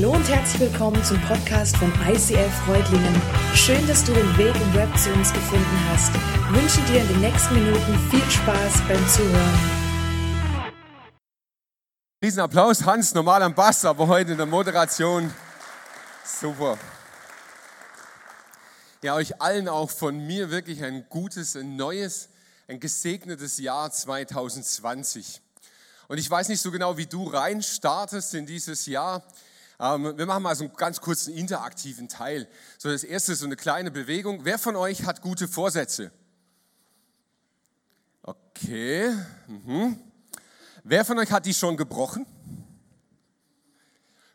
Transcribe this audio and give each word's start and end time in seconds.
Hallo 0.00 0.12
und 0.12 0.28
herzlich 0.28 0.60
willkommen 0.60 1.02
zum 1.02 1.20
Podcast 1.22 1.76
von 1.76 1.92
ICL 1.92 2.48
Freudlingen. 2.64 3.20
Schön, 3.52 3.84
dass 3.88 4.04
du 4.04 4.12
den 4.12 4.38
Weg 4.38 4.54
im 4.54 4.74
Web 4.74 4.96
zu 4.96 5.12
uns 5.12 5.32
gefunden 5.32 5.88
hast. 5.90 6.12
Ich 6.14 6.54
wünsche 6.54 6.80
dir 6.92 7.00
in 7.00 7.08
den 7.08 7.20
nächsten 7.20 7.54
Minuten 7.54 7.98
viel 8.08 8.30
Spaß 8.30 8.74
beim 8.86 9.08
Zuhören. 9.08 9.58
Riesen 12.22 12.38
Applaus, 12.38 12.84
Hans, 12.84 13.12
normal 13.12 13.42
am 13.42 13.56
Bass, 13.56 13.84
aber 13.84 14.06
heute 14.06 14.30
in 14.30 14.36
der 14.36 14.46
Moderation. 14.46 15.34
Super. 16.24 16.78
Ja, 19.02 19.16
euch 19.16 19.42
allen 19.42 19.68
auch 19.68 19.90
von 19.90 20.16
mir 20.16 20.52
wirklich 20.52 20.84
ein 20.84 21.08
gutes, 21.08 21.56
ein 21.56 21.74
neues, 21.74 22.28
ein 22.68 22.78
gesegnetes 22.78 23.58
Jahr 23.58 23.90
2020. 23.90 25.40
Und 26.06 26.18
ich 26.18 26.30
weiß 26.30 26.50
nicht 26.50 26.60
so 26.60 26.70
genau, 26.70 26.96
wie 26.96 27.06
du 27.06 27.24
rein 27.26 27.64
startest 27.64 28.32
in 28.34 28.46
dieses 28.46 28.86
Jahr. 28.86 29.24
Ähm, 29.80 30.16
wir 30.16 30.26
machen 30.26 30.42
mal 30.42 30.56
so 30.56 30.64
einen 30.64 30.74
ganz 30.74 31.00
kurzen 31.00 31.34
interaktiven 31.34 32.08
Teil. 32.08 32.48
So 32.78 32.90
das 32.90 33.04
erste 33.04 33.32
ist 33.32 33.40
so 33.40 33.46
eine 33.46 33.56
kleine 33.56 33.90
Bewegung. 33.90 34.44
Wer 34.44 34.58
von 34.58 34.76
euch 34.76 35.04
hat 35.04 35.22
gute 35.22 35.46
Vorsätze? 35.46 36.10
Okay. 38.22 39.14
Mhm. 39.46 40.00
Wer 40.82 41.04
von 41.04 41.18
euch 41.18 41.30
hat 41.30 41.46
die 41.46 41.54
schon 41.54 41.76
gebrochen? 41.76 42.26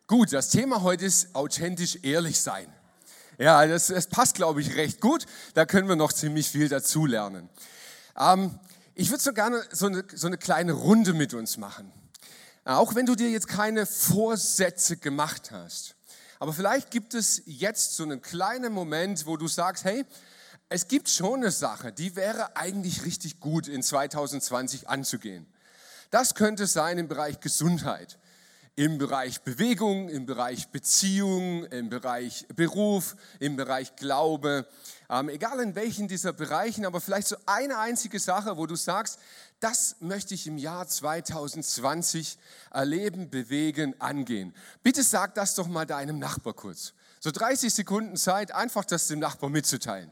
Gut, 0.07 0.31
das 0.31 0.49
Thema 0.49 0.81
heute 0.81 1.05
ist 1.05 1.35
authentisch 1.35 1.99
ehrlich 2.03 2.39
sein. 2.39 2.67
Ja, 3.38 3.66
das, 3.66 3.88
das 3.88 4.07
passt, 4.07 4.35
glaube 4.35 4.61
ich, 4.61 4.75
recht 4.75 5.02
gut. 5.02 5.25
Da 5.55 5.66
können 5.66 5.89
wir 5.89 5.95
noch 5.95 6.13
ziemlich 6.13 6.49
viel 6.49 6.69
dazulernen. 6.69 7.49
Ähm, 8.17 8.59
ich 8.95 9.09
würde 9.09 9.23
so 9.23 9.33
gerne 9.33 9.63
so 9.71 9.88
eine, 9.88 10.05
so 10.13 10.27
eine 10.27 10.38
kleine 10.38 10.73
Runde 10.73 11.13
mit 11.13 11.33
uns 11.33 11.57
machen. 11.57 11.91
Auch 12.66 12.95
wenn 12.95 13.05
du 13.05 13.16
dir 13.16 13.30
jetzt 13.30 13.49
keine 13.49 13.85
Vorsätze 13.85 14.95
gemacht 14.95 15.52
hast. 15.52 15.95
Aber 16.39 16.53
vielleicht 16.53 16.92
gibt 16.92 17.14
es 17.14 17.42
jetzt 17.45 17.95
so 17.95 18.03
einen 18.03 18.22
kleinen 18.22 18.72
Moment, 18.72 19.25
wo 19.25 19.36
du 19.36 19.47
sagst, 19.47 19.83
hey, 19.83 20.06
es 20.69 20.88
gibt 20.88 21.09
schon 21.09 21.41
eine 21.41 21.52
Sache, 21.52 21.91
die 21.91 22.16
wäre 22.16 22.56
eigentlich 22.56 23.06
richtig 23.06 23.39
gut 23.39 23.67
in 23.67 23.84
2020 23.84 24.88
anzugehen. 24.88 25.45
Das 26.09 26.36
könnte 26.36 26.66
sein 26.66 26.97
im 26.97 27.08
Bereich 27.08 27.41
Gesundheit, 27.41 28.17
im 28.75 28.97
Bereich 28.97 29.41
Bewegung, 29.41 30.09
im 30.09 30.25
Bereich 30.25 30.69
Beziehung, 30.69 31.66
im 31.66 31.89
Bereich 31.89 32.45
Beruf, 32.56 33.16
im 33.39 33.56
Bereich 33.56 33.95
Glaube, 33.97 34.67
ähm, 35.09 35.30
egal 35.30 35.59
in 35.59 35.75
welchen 35.75 36.08
dieser 36.08 36.34
Bereichen, 36.34 36.86
aber 36.86 37.02
vielleicht 37.02 37.28
so 37.28 37.36
eine 37.45 37.78
einzige 37.78 38.19
Sache, 38.19 38.58
wo 38.58 38.66
du 38.66 38.75
sagst, 38.75 39.19
das 39.64 39.95
möchte 40.02 40.33
ich 40.33 40.45
im 40.45 40.58
Jahr 40.58 40.88
2020 40.88 42.38
erleben, 42.72 43.30
bewegen, 43.30 44.00
angehen. 44.02 44.53
Bitte 44.83 45.03
sag 45.03 45.36
das 45.36 45.56
doch 45.56 45.67
mal 45.67 45.86
deinem 45.86 46.19
Nachbar 46.19 46.53
kurz. 46.53 46.94
So 47.22 47.31
30 47.31 47.73
Sekunden 47.73 48.17
Zeit, 48.17 48.52
einfach 48.52 48.84
das 48.84 49.08
dem 49.08 49.19
Nachbar 49.19 49.50
mitzuteilen. 49.50 50.11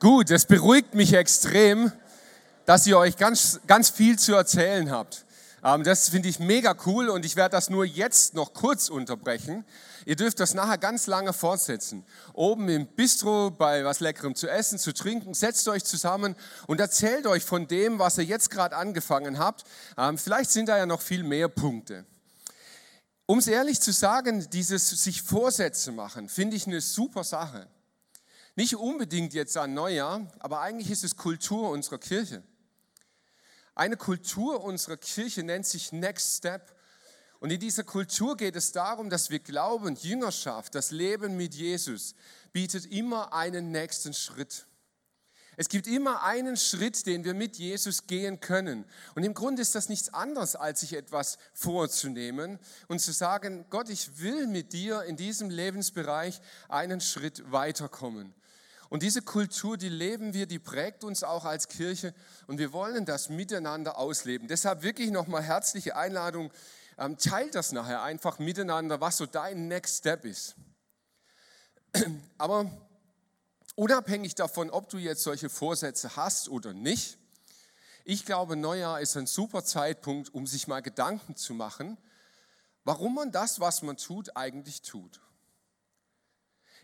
Gut, 0.00 0.30
es 0.30 0.44
beruhigt 0.44 0.94
mich 0.94 1.12
extrem, 1.12 1.90
dass 2.66 2.86
ihr 2.86 2.96
euch 2.96 3.16
ganz, 3.16 3.58
ganz 3.66 3.90
viel 3.90 4.16
zu 4.16 4.32
erzählen 4.32 4.92
habt. 4.92 5.24
Ähm, 5.64 5.82
das 5.82 6.08
finde 6.08 6.28
ich 6.28 6.38
mega 6.38 6.76
cool 6.86 7.08
und 7.08 7.24
ich 7.24 7.34
werde 7.34 7.56
das 7.56 7.68
nur 7.68 7.84
jetzt 7.84 8.34
noch 8.34 8.54
kurz 8.54 8.90
unterbrechen. 8.90 9.64
Ihr 10.06 10.14
dürft 10.14 10.38
das 10.38 10.54
nachher 10.54 10.78
ganz 10.78 11.08
lange 11.08 11.32
fortsetzen. 11.32 12.04
Oben 12.32 12.68
im 12.68 12.86
Bistro 12.86 13.50
bei 13.50 13.84
was 13.84 13.98
Leckerem 13.98 14.36
zu 14.36 14.48
essen, 14.48 14.78
zu 14.78 14.94
trinken, 14.94 15.34
setzt 15.34 15.66
euch 15.66 15.84
zusammen 15.84 16.36
und 16.68 16.78
erzählt 16.78 17.26
euch 17.26 17.44
von 17.44 17.66
dem, 17.66 17.98
was 17.98 18.18
ihr 18.18 18.24
jetzt 18.24 18.50
gerade 18.50 18.76
angefangen 18.76 19.40
habt. 19.40 19.64
Ähm, 19.96 20.16
vielleicht 20.16 20.52
sind 20.52 20.68
da 20.68 20.78
ja 20.78 20.86
noch 20.86 21.00
viel 21.00 21.24
mehr 21.24 21.48
Punkte. 21.48 22.06
Um 23.26 23.38
es 23.40 23.48
ehrlich 23.48 23.80
zu 23.80 23.92
sagen, 23.92 24.48
dieses 24.50 24.88
sich 24.90 25.22
Vorsätze 25.22 25.90
machen, 25.90 26.28
finde 26.28 26.54
ich 26.54 26.68
eine 26.68 26.80
super 26.80 27.24
Sache. 27.24 27.66
Nicht 28.58 28.74
unbedingt 28.74 29.34
jetzt 29.34 29.56
an 29.56 29.72
Neujahr, 29.72 30.26
aber 30.40 30.62
eigentlich 30.62 30.90
ist 30.90 31.04
es 31.04 31.14
Kultur 31.14 31.70
unserer 31.70 31.98
Kirche. 31.98 32.42
Eine 33.76 33.96
Kultur 33.96 34.64
unserer 34.64 34.96
Kirche 34.96 35.44
nennt 35.44 35.64
sich 35.64 35.92
Next 35.92 36.38
Step. 36.38 36.74
Und 37.38 37.52
in 37.52 37.60
dieser 37.60 37.84
Kultur 37.84 38.36
geht 38.36 38.56
es 38.56 38.72
darum, 38.72 39.10
dass 39.10 39.30
wir 39.30 39.38
glauben, 39.38 39.94
Jüngerschaft, 39.94 40.74
das 40.74 40.90
Leben 40.90 41.36
mit 41.36 41.54
Jesus, 41.54 42.16
bietet 42.52 42.86
immer 42.86 43.32
einen 43.32 43.70
nächsten 43.70 44.12
Schritt. 44.12 44.66
Es 45.56 45.68
gibt 45.68 45.86
immer 45.86 46.24
einen 46.24 46.56
Schritt, 46.56 47.06
den 47.06 47.22
wir 47.24 47.34
mit 47.34 47.58
Jesus 47.58 48.08
gehen 48.08 48.40
können. 48.40 48.84
Und 49.14 49.22
im 49.22 49.34
Grunde 49.34 49.62
ist 49.62 49.76
das 49.76 49.88
nichts 49.88 50.12
anderes, 50.12 50.56
als 50.56 50.80
sich 50.80 50.94
etwas 50.94 51.38
vorzunehmen 51.54 52.58
und 52.88 52.98
zu 52.98 53.12
sagen, 53.12 53.66
Gott, 53.70 53.88
ich 53.88 54.18
will 54.20 54.48
mit 54.48 54.72
dir 54.72 55.04
in 55.04 55.16
diesem 55.16 55.48
Lebensbereich 55.48 56.40
einen 56.68 57.00
Schritt 57.00 57.52
weiterkommen. 57.52 58.34
Und 58.88 59.02
diese 59.02 59.20
Kultur, 59.20 59.76
die 59.76 59.90
leben 59.90 60.32
wir, 60.32 60.46
die 60.46 60.58
prägt 60.58 61.04
uns 61.04 61.22
auch 61.22 61.44
als 61.44 61.68
Kirche 61.68 62.14
und 62.46 62.58
wir 62.58 62.72
wollen 62.72 63.04
das 63.04 63.28
miteinander 63.28 63.98
ausleben. 63.98 64.48
Deshalb 64.48 64.82
wirklich 64.82 65.10
nochmal 65.10 65.42
herzliche 65.42 65.94
Einladung, 65.96 66.50
ähm, 66.96 67.18
teilt 67.18 67.54
das 67.54 67.72
nachher 67.72 68.02
einfach 68.02 68.38
miteinander, 68.38 69.00
was 69.00 69.18
so 69.18 69.26
dein 69.26 69.68
Next 69.68 69.98
Step 69.98 70.24
ist. 70.24 70.56
Aber 72.38 72.70
unabhängig 73.76 74.34
davon, 74.34 74.70
ob 74.70 74.88
du 74.88 74.98
jetzt 74.98 75.22
solche 75.22 75.50
Vorsätze 75.50 76.16
hast 76.16 76.48
oder 76.48 76.72
nicht, 76.72 77.18
ich 78.04 78.24
glaube, 78.24 78.56
Neujahr 78.56 79.02
ist 79.02 79.18
ein 79.18 79.26
super 79.26 79.64
Zeitpunkt, 79.64 80.32
um 80.32 80.46
sich 80.46 80.66
mal 80.66 80.80
Gedanken 80.80 81.36
zu 81.36 81.52
machen, 81.52 81.98
warum 82.84 83.14
man 83.14 83.32
das, 83.32 83.60
was 83.60 83.82
man 83.82 83.98
tut, 83.98 84.34
eigentlich 84.34 84.80
tut. 84.80 85.20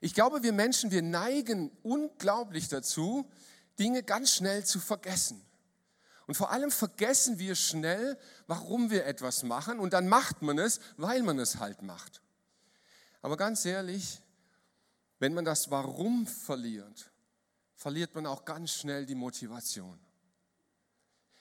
Ich 0.05 0.13
glaube, 0.13 0.43
wir 0.43 0.53
Menschen, 0.53 0.91
wir 0.91 1.01
neigen 1.01 1.71
unglaublich 1.83 2.69
dazu, 2.69 3.27
Dinge 3.79 4.03
ganz 4.03 4.35
schnell 4.35 4.63
zu 4.63 4.79
vergessen. 4.79 5.43
Und 6.27 6.35
vor 6.35 6.51
allem 6.51 6.71
vergessen 6.71 7.39
wir 7.39 7.55
schnell, 7.55 8.19
warum 8.47 8.91
wir 8.91 9.07
etwas 9.07 9.45
machen 9.45 9.79
und 9.79 9.95
dann 9.95 10.07
macht 10.07 10.43
man 10.43 10.59
es, 10.59 10.79
weil 10.99 11.23
man 11.23 11.39
es 11.39 11.57
halt 11.57 11.81
macht. 11.81 12.21
Aber 13.23 13.39
ganz 13.39 13.65
ehrlich, 13.65 14.21
wenn 15.21 15.33
man 15.33 15.47
das 15.47 15.71
Warum 15.71 16.27
verliert, 16.27 17.11
verliert 17.75 18.15
man 18.15 18.27
auch 18.27 18.45
ganz 18.45 18.73
schnell 18.73 19.07
die 19.07 19.15
Motivation. 19.15 19.99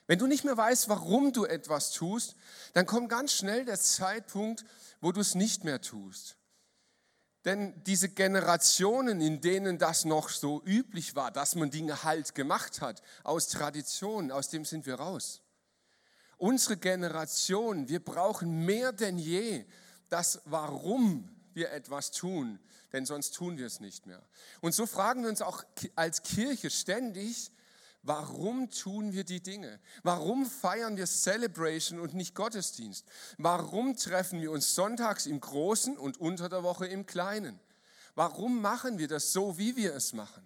Wenn 0.07 0.19
du 0.19 0.25
nicht 0.25 0.45
mehr 0.45 0.55
weißt, 0.55 0.87
warum 0.87 1.33
du 1.33 1.43
etwas 1.43 1.91
tust, 1.91 2.37
dann 2.71 2.85
kommt 2.85 3.09
ganz 3.09 3.33
schnell 3.33 3.65
der 3.65 3.81
Zeitpunkt, 3.81 4.63
wo 5.01 5.11
du 5.11 5.19
es 5.19 5.35
nicht 5.35 5.65
mehr 5.65 5.81
tust. 5.81 6.37
Denn 7.45 7.83
diese 7.83 8.09
Generationen, 8.09 9.19
in 9.19 9.41
denen 9.41 9.77
das 9.77 10.05
noch 10.05 10.29
so 10.29 10.61
üblich 10.65 11.15
war, 11.15 11.29
dass 11.31 11.55
man 11.55 11.71
Dinge 11.71 12.03
halt 12.03 12.35
gemacht 12.35 12.79
hat, 12.79 13.01
aus 13.23 13.49
Tradition, 13.49 14.31
aus 14.31 14.49
dem 14.49 14.63
sind 14.63 14.85
wir 14.85 14.95
raus. 14.95 15.41
Unsere 16.37 16.77
Generation, 16.77 17.89
wir 17.89 18.03
brauchen 18.03 18.65
mehr 18.65 18.93
denn 18.93 19.17
je 19.17 19.65
das, 20.09 20.41
warum 20.45 21.29
wir 21.53 21.71
etwas 21.71 22.11
tun, 22.11 22.59
denn 22.93 23.05
sonst 23.05 23.33
tun 23.33 23.57
wir 23.57 23.67
es 23.67 23.79
nicht 23.79 24.05
mehr. 24.05 24.21
Und 24.61 24.73
so 24.73 24.85
fragen 24.85 25.23
wir 25.23 25.29
uns 25.29 25.41
auch 25.41 25.63
als 25.95 26.23
Kirche 26.23 26.69
ständig, 26.69 27.51
Warum 28.05 28.69
tun 28.69 29.13
wir 29.13 29.23
die 29.23 29.41
Dinge? 29.41 29.79
Warum 30.03 30.45
feiern 30.45 30.97
wir 30.97 31.07
Celebration 31.07 32.01
und 32.01 32.13
nicht 32.13 32.35
Gottesdienst? 32.35 33.05
Warum 33.37 33.95
treffen 33.95 34.41
wir 34.41 34.51
uns 34.51 34.75
sonntags 34.75 35.25
im 35.25 35.39
Großen 35.39 35.97
und 35.97 36.19
unter 36.19 36.49
der 36.49 36.63
Woche 36.63 36.85
im 36.85 37.05
Kleinen? 37.05 37.61
Warum 38.13 38.61
machen 38.61 38.97
wir 38.97 39.07
das 39.07 39.31
so, 39.31 39.57
wie 39.57 39.77
wir 39.77 39.95
es 39.95 40.11
machen? 40.11 40.45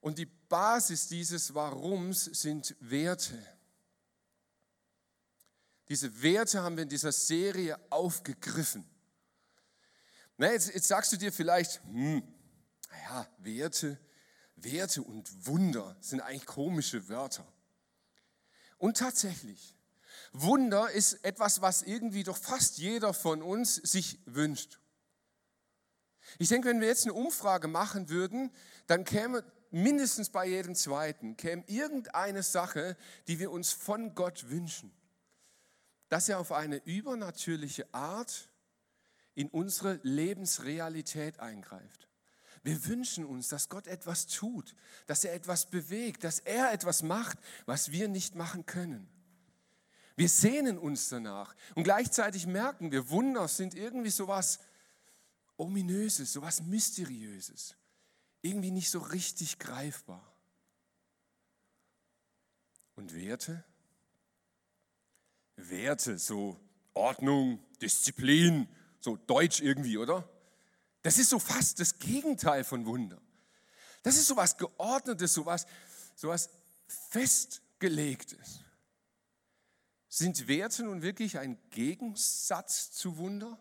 Und 0.00 0.18
die 0.18 0.26
Basis 0.26 1.06
dieses 1.06 1.54
Warums 1.54 2.24
sind 2.24 2.74
Werte. 2.80 3.40
Diese 5.88 6.20
Werte 6.20 6.62
haben 6.62 6.76
wir 6.76 6.82
in 6.82 6.88
dieser 6.88 7.12
Serie 7.12 7.78
aufgegriffen. 7.90 8.84
Na, 10.36 10.50
jetzt, 10.50 10.74
jetzt 10.74 10.88
sagst 10.88 11.12
du 11.12 11.16
dir 11.16 11.32
vielleicht, 11.32 11.80
hm, 11.84 12.22
naja, 12.90 13.26
Werte, 13.38 13.98
Werte 14.56 15.02
und 15.02 15.46
Wunder 15.46 15.96
sind 16.00 16.20
eigentlich 16.20 16.46
komische 16.46 17.08
Wörter. 17.08 17.46
Und 18.78 18.96
tatsächlich, 18.98 19.74
Wunder 20.32 20.90
ist 20.90 21.24
etwas, 21.24 21.62
was 21.62 21.82
irgendwie 21.82 22.24
doch 22.24 22.36
fast 22.36 22.78
jeder 22.78 23.14
von 23.14 23.42
uns 23.42 23.76
sich 23.76 24.20
wünscht. 24.26 24.80
Ich 26.38 26.48
denke, 26.48 26.68
wenn 26.68 26.80
wir 26.80 26.88
jetzt 26.88 27.04
eine 27.04 27.14
Umfrage 27.14 27.68
machen 27.68 28.08
würden, 28.08 28.50
dann 28.86 29.04
käme 29.04 29.44
mindestens 29.70 30.30
bei 30.30 30.46
jedem 30.46 30.74
zweiten, 30.74 31.36
käme 31.36 31.64
irgendeine 31.66 32.42
Sache, 32.42 32.96
die 33.28 33.38
wir 33.38 33.50
uns 33.50 33.72
von 33.72 34.14
Gott 34.14 34.48
wünschen. 34.50 34.92
Dass 36.08 36.28
er 36.28 36.38
auf 36.38 36.52
eine 36.52 36.76
übernatürliche 36.84 37.92
Art 37.92 38.48
in 39.34 39.48
unsere 39.48 40.00
Lebensrealität 40.02 41.40
eingreift. 41.40 42.08
Wir 42.66 42.84
wünschen 42.86 43.24
uns, 43.24 43.46
dass 43.46 43.68
Gott 43.68 43.86
etwas 43.86 44.26
tut, 44.26 44.74
dass 45.06 45.22
er 45.22 45.32
etwas 45.34 45.66
bewegt, 45.66 46.24
dass 46.24 46.40
er 46.40 46.72
etwas 46.72 47.04
macht, 47.04 47.38
was 47.64 47.92
wir 47.92 48.08
nicht 48.08 48.34
machen 48.34 48.66
können. 48.66 49.08
Wir 50.16 50.28
sehnen 50.28 50.76
uns 50.76 51.08
danach 51.08 51.54
und 51.76 51.84
gleichzeitig 51.84 52.48
merken 52.48 52.90
wir, 52.90 53.08
Wunder 53.08 53.46
sind 53.46 53.76
irgendwie 53.76 54.10
sowas 54.10 54.58
Ominöses, 55.56 56.32
sowas 56.32 56.60
Mysteriöses, 56.60 57.76
irgendwie 58.42 58.72
nicht 58.72 58.90
so 58.90 58.98
richtig 58.98 59.60
greifbar. 59.60 60.34
Und 62.96 63.14
Werte? 63.14 63.62
Werte, 65.54 66.18
so 66.18 66.58
Ordnung, 66.94 67.60
Disziplin, 67.80 68.68
so 68.98 69.16
deutsch 69.16 69.60
irgendwie, 69.60 69.98
oder? 69.98 70.28
Das 71.06 71.18
ist 71.18 71.30
so 71.30 71.38
fast 71.38 71.78
das 71.78 72.00
Gegenteil 72.00 72.64
von 72.64 72.84
Wunder. 72.84 73.22
Das 74.02 74.16
ist 74.16 74.26
so 74.26 74.36
was 74.36 74.58
Geordnetes, 74.58 75.34
so 75.34 75.46
was, 75.46 75.64
so 76.16 76.30
was 76.30 76.50
Festgelegtes. 76.88 78.58
Sind 80.08 80.48
Werte 80.48 80.82
nun 80.82 81.02
wirklich 81.02 81.38
ein 81.38 81.58
Gegensatz 81.70 82.90
zu 82.90 83.18
Wunder? 83.18 83.56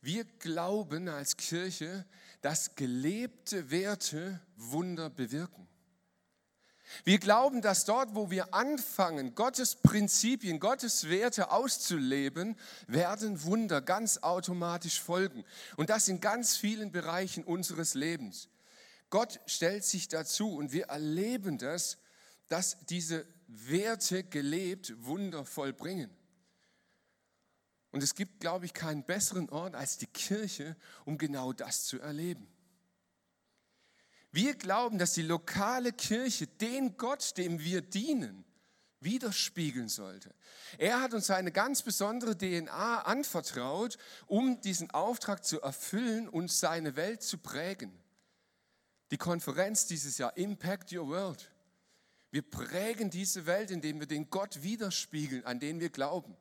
Wir 0.00 0.24
glauben 0.24 1.08
als 1.08 1.36
Kirche, 1.36 2.04
dass 2.40 2.74
gelebte 2.74 3.70
Werte 3.70 4.40
Wunder 4.56 5.10
bewirken. 5.10 5.68
Wir 7.04 7.18
glauben, 7.18 7.62
dass 7.62 7.84
dort, 7.84 8.14
wo 8.14 8.30
wir 8.30 8.54
anfangen, 8.54 9.34
Gottes 9.34 9.76
Prinzipien, 9.76 10.60
Gottes 10.60 11.08
Werte 11.08 11.50
auszuleben, 11.50 12.56
werden 12.86 13.42
Wunder 13.44 13.80
ganz 13.80 14.18
automatisch 14.18 15.00
folgen. 15.00 15.44
Und 15.76 15.90
das 15.90 16.08
in 16.08 16.20
ganz 16.20 16.56
vielen 16.56 16.92
Bereichen 16.92 17.44
unseres 17.44 17.94
Lebens. 17.94 18.48
Gott 19.08 19.40
stellt 19.46 19.84
sich 19.84 20.08
dazu 20.08 20.56
und 20.56 20.72
wir 20.72 20.86
erleben 20.86 21.58
das, 21.58 21.98
dass 22.48 22.78
diese 22.86 23.26
Werte 23.46 24.24
gelebt 24.24 24.94
Wunder 25.04 25.44
vollbringen. 25.44 26.10
Und 27.92 28.02
es 28.02 28.14
gibt, 28.14 28.40
glaube 28.40 28.66
ich, 28.66 28.74
keinen 28.74 29.04
besseren 29.04 29.48
Ort 29.50 29.74
als 29.74 29.98
die 29.98 30.06
Kirche, 30.06 30.76
um 31.04 31.18
genau 31.18 31.52
das 31.52 31.84
zu 31.84 32.00
erleben. 32.00 32.46
Wir 34.32 34.54
glauben, 34.54 34.98
dass 34.98 35.14
die 35.14 35.22
lokale 35.22 35.92
Kirche 35.92 36.46
den 36.46 36.96
Gott, 36.96 37.36
dem 37.36 37.60
wir 37.60 37.82
dienen, 37.82 38.44
widerspiegeln 39.00 39.88
sollte. 39.88 40.34
Er 40.78 41.00
hat 41.00 41.14
uns 41.14 41.30
eine 41.30 41.52
ganz 41.52 41.82
besondere 41.82 42.36
DNA 42.36 43.02
anvertraut, 43.02 43.98
um 44.26 44.60
diesen 44.60 44.90
Auftrag 44.90 45.44
zu 45.44 45.60
erfüllen 45.60 46.28
und 46.28 46.50
seine 46.50 46.96
Welt 46.96 47.22
zu 47.22 47.38
prägen. 47.38 47.92
Die 49.10 49.16
Konferenz 49.16 49.86
dieses 49.86 50.18
Jahr, 50.18 50.36
Impact 50.36 50.92
Your 50.92 51.08
World. 51.08 51.50
Wir 52.30 52.42
prägen 52.42 53.10
diese 53.10 53.46
Welt, 53.46 53.72
indem 53.72 53.98
wir 53.98 54.06
den 54.06 54.30
Gott 54.30 54.62
widerspiegeln, 54.62 55.44
an 55.44 55.58
den 55.58 55.80
wir 55.80 55.90
glauben. 55.90 56.36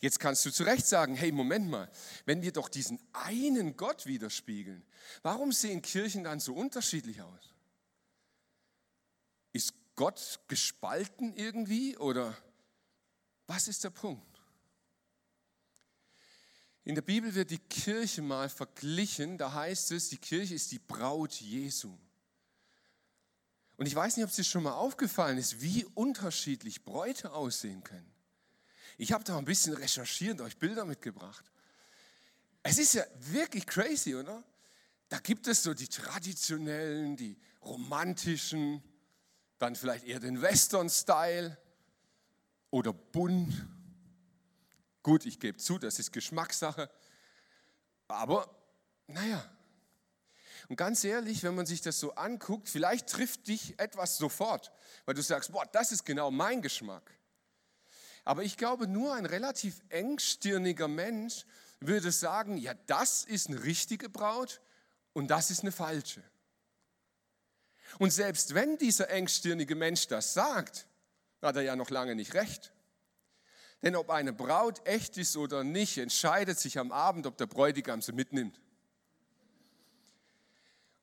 Jetzt 0.00 0.20
kannst 0.20 0.44
du 0.44 0.50
zu 0.50 0.62
Recht 0.64 0.86
sagen, 0.86 1.14
hey, 1.14 1.32
Moment 1.32 1.68
mal, 1.68 1.90
wenn 2.24 2.42
wir 2.42 2.52
doch 2.52 2.68
diesen 2.68 3.00
einen 3.12 3.76
Gott 3.76 4.06
widerspiegeln, 4.06 4.84
warum 5.22 5.52
sehen 5.52 5.82
Kirchen 5.82 6.24
dann 6.24 6.40
so 6.40 6.54
unterschiedlich 6.54 7.22
aus? 7.22 7.54
Ist 9.52 9.74
Gott 9.94 10.40
gespalten 10.48 11.34
irgendwie 11.34 11.96
oder 11.96 12.36
was 13.46 13.68
ist 13.68 13.84
der 13.84 13.90
Punkt? 13.90 14.24
In 16.84 16.94
der 16.94 17.02
Bibel 17.02 17.34
wird 17.34 17.50
die 17.50 17.58
Kirche 17.58 18.22
mal 18.22 18.48
verglichen, 18.48 19.36
da 19.36 19.52
heißt 19.52 19.92
es, 19.92 20.08
die 20.08 20.16
Kirche 20.16 20.54
ist 20.54 20.72
die 20.72 20.78
Braut 20.78 21.34
Jesu. 21.34 21.98
Und 23.76 23.86
ich 23.86 23.94
weiß 23.94 24.16
nicht, 24.16 24.24
ob 24.24 24.30
es 24.30 24.36
dir 24.36 24.44
schon 24.44 24.62
mal 24.62 24.72
aufgefallen 24.72 25.38
ist, 25.38 25.60
wie 25.60 25.84
unterschiedlich 25.84 26.84
Bräute 26.84 27.32
aussehen 27.32 27.84
können. 27.84 28.10
Ich 28.98 29.12
habe 29.12 29.24
da 29.24 29.38
ein 29.38 29.44
bisschen 29.44 29.74
recherchiert, 29.74 30.40
euch 30.40 30.58
Bilder 30.58 30.84
mitgebracht. 30.84 31.44
Es 32.62 32.78
ist 32.78 32.94
ja 32.94 33.04
wirklich 33.20 33.66
crazy, 33.66 34.14
oder? 34.14 34.42
Da 35.08 35.18
gibt 35.20 35.46
es 35.46 35.62
so 35.62 35.72
die 35.72 35.88
traditionellen, 35.88 37.16
die 37.16 37.38
romantischen, 37.62 38.82
dann 39.58 39.76
vielleicht 39.76 40.04
eher 40.04 40.20
den 40.20 40.42
Western-Style 40.42 41.56
oder 42.70 42.92
bunt. 42.92 43.66
Gut, 45.02 45.24
ich 45.24 45.38
gebe 45.40 45.56
zu, 45.56 45.78
das 45.78 45.98
ist 45.98 46.12
Geschmackssache. 46.12 46.90
Aber 48.08 48.54
naja, 49.06 49.48
und 50.68 50.76
ganz 50.76 51.02
ehrlich, 51.04 51.42
wenn 51.44 51.54
man 51.54 51.66
sich 51.66 51.80
das 51.80 51.98
so 51.98 52.14
anguckt, 52.14 52.68
vielleicht 52.68 53.08
trifft 53.08 53.48
dich 53.48 53.78
etwas 53.78 54.18
sofort, 54.18 54.72
weil 55.06 55.14
du 55.14 55.22
sagst, 55.22 55.52
boah, 55.52 55.64
das 55.64 55.92
ist 55.92 56.04
genau 56.04 56.30
mein 56.30 56.60
Geschmack. 56.60 57.17
Aber 58.28 58.42
ich 58.42 58.58
glaube, 58.58 58.86
nur 58.86 59.14
ein 59.14 59.24
relativ 59.24 59.80
engstirniger 59.88 60.86
Mensch 60.86 61.46
würde 61.80 62.12
sagen, 62.12 62.58
ja, 62.58 62.74
das 62.86 63.24
ist 63.24 63.48
eine 63.48 63.64
richtige 63.64 64.10
Braut 64.10 64.60
und 65.14 65.28
das 65.28 65.50
ist 65.50 65.60
eine 65.60 65.72
falsche. 65.72 66.22
Und 67.98 68.12
selbst 68.12 68.52
wenn 68.52 68.76
dieser 68.76 69.08
engstirnige 69.08 69.74
Mensch 69.74 70.08
das 70.08 70.34
sagt, 70.34 70.86
hat 71.40 71.56
er 71.56 71.62
ja 71.62 71.74
noch 71.74 71.88
lange 71.88 72.14
nicht 72.14 72.34
recht. 72.34 72.74
Denn 73.80 73.96
ob 73.96 74.10
eine 74.10 74.34
Braut 74.34 74.86
echt 74.86 75.16
ist 75.16 75.38
oder 75.38 75.64
nicht, 75.64 75.96
entscheidet 75.96 76.58
sich 76.58 76.78
am 76.78 76.92
Abend, 76.92 77.24
ob 77.24 77.38
der 77.38 77.46
Bräutigam 77.46 78.02
sie 78.02 78.12
mitnimmt. 78.12 78.60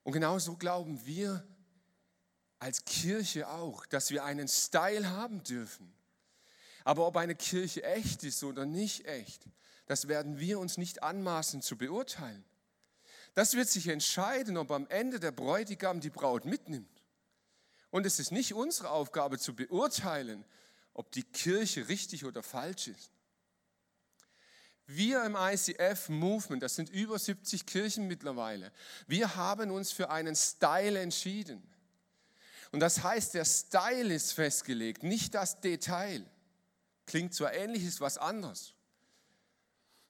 Und 0.04 0.14
genau 0.14 0.38
so 0.38 0.58
glauben 0.58 1.04
wir 1.08 1.44
als 2.60 2.86
Kirche 2.86 3.50
auch, 3.50 3.88
dass 3.88 4.12
wir 4.12 4.24
einen 4.26 4.48
Style 4.48 5.10
haben 5.10 5.42
dürfen, 5.42 5.95
aber 6.86 7.08
ob 7.08 7.18
eine 7.18 7.36
Kirche 7.36 7.84
echt 7.84 8.24
ist 8.24 8.44
oder 8.44 8.66
nicht 8.66 9.06
echt, 9.06 9.44
das 9.88 10.08
werden 10.08 10.40
wir 10.40 10.60
uns 10.60 10.78
nicht 10.78 11.04
anmaßen 11.04 11.62
zu 11.62 11.78
beurteilen. 11.78 12.46
Das 13.34 13.56
wird 13.56 13.68
sich 13.68 13.90
entscheiden, 13.90 14.56
ob 14.56 14.72
am 14.72 14.88
Ende 14.88 15.20
der 15.20 15.32
Bräutigam 15.32 16.00
die 16.00 16.10
Braut 16.10 16.46
mitnimmt. 16.46 17.04
Und 17.90 18.06
es 18.06 18.20
ist 18.20 18.32
nicht 18.32 18.54
unsere 18.54 18.92
Aufgabe 18.92 19.40
zu 19.40 19.56
beurteilen, 19.56 20.46
ob 20.94 21.12
die 21.12 21.24
Kirche 21.24 21.90
richtig 21.90 22.24
oder 22.24 22.44
falsch 22.44 22.88
ist. 22.88 23.12
Wir 24.88 25.24
im 25.26 25.36
ICF 25.36 26.10
Movement, 26.10 26.62
das 26.62 26.76
sind 26.76 26.90
über 26.90 27.18
70 27.18 27.66
Kirchen 27.66 28.08
mittlerweile, 28.08 28.72
wir 29.08 29.36
haben 29.36 29.72
uns 29.72 29.92
für 29.92 30.12
einen 30.12 30.36
Style 30.36 31.00
entschieden. 31.00 31.64
Und 32.72 32.80
das 32.80 33.04
heißt, 33.04 33.34
der 33.34 33.46
Style 33.46 34.14
ist 34.14 34.34
festgelegt, 34.34 35.02
nicht 35.02 35.34
das 35.34 35.60
Detail. 35.62 36.26
Klingt 37.06 37.34
zwar 37.34 37.54
ähnlich, 37.54 37.84
ist 37.84 38.02
was 38.02 38.18
anderes. 38.18 38.74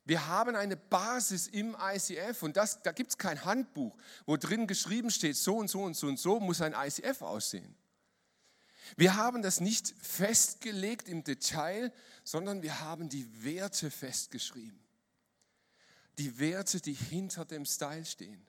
Wir 0.05 0.27
haben 0.27 0.55
eine 0.55 0.77
Basis 0.77 1.47
im 1.47 1.75
ICF 1.79 2.43
und 2.43 2.55
das, 2.55 2.81
da 2.83 2.91
gibt 2.91 3.09
es 3.09 3.17
kein 3.17 3.43
Handbuch, 3.43 3.97
wo 4.27 4.37
drin 4.37 4.67
geschrieben 4.67 5.09
steht, 5.09 5.35
so 5.35 5.57
und 5.57 5.67
so 5.67 5.81
und 5.81 5.95
so 5.95 6.07
und 6.07 6.19
so 6.19 6.39
muss 6.39 6.61
ein 6.61 6.73
ICF 6.73 7.23
aussehen. 7.23 7.75
Wir 8.97 9.15
haben 9.15 9.41
das 9.41 9.59
nicht 9.59 9.95
festgelegt 9.99 11.09
im 11.09 11.23
Detail, 11.23 11.91
sondern 12.23 12.61
wir 12.61 12.81
haben 12.81 13.09
die 13.09 13.43
Werte 13.43 13.89
festgeschrieben. 13.89 14.79
Die 16.19 16.37
Werte, 16.37 16.79
die 16.79 16.93
hinter 16.93 17.45
dem 17.45 17.65
Style 17.65 18.05
stehen. 18.05 18.45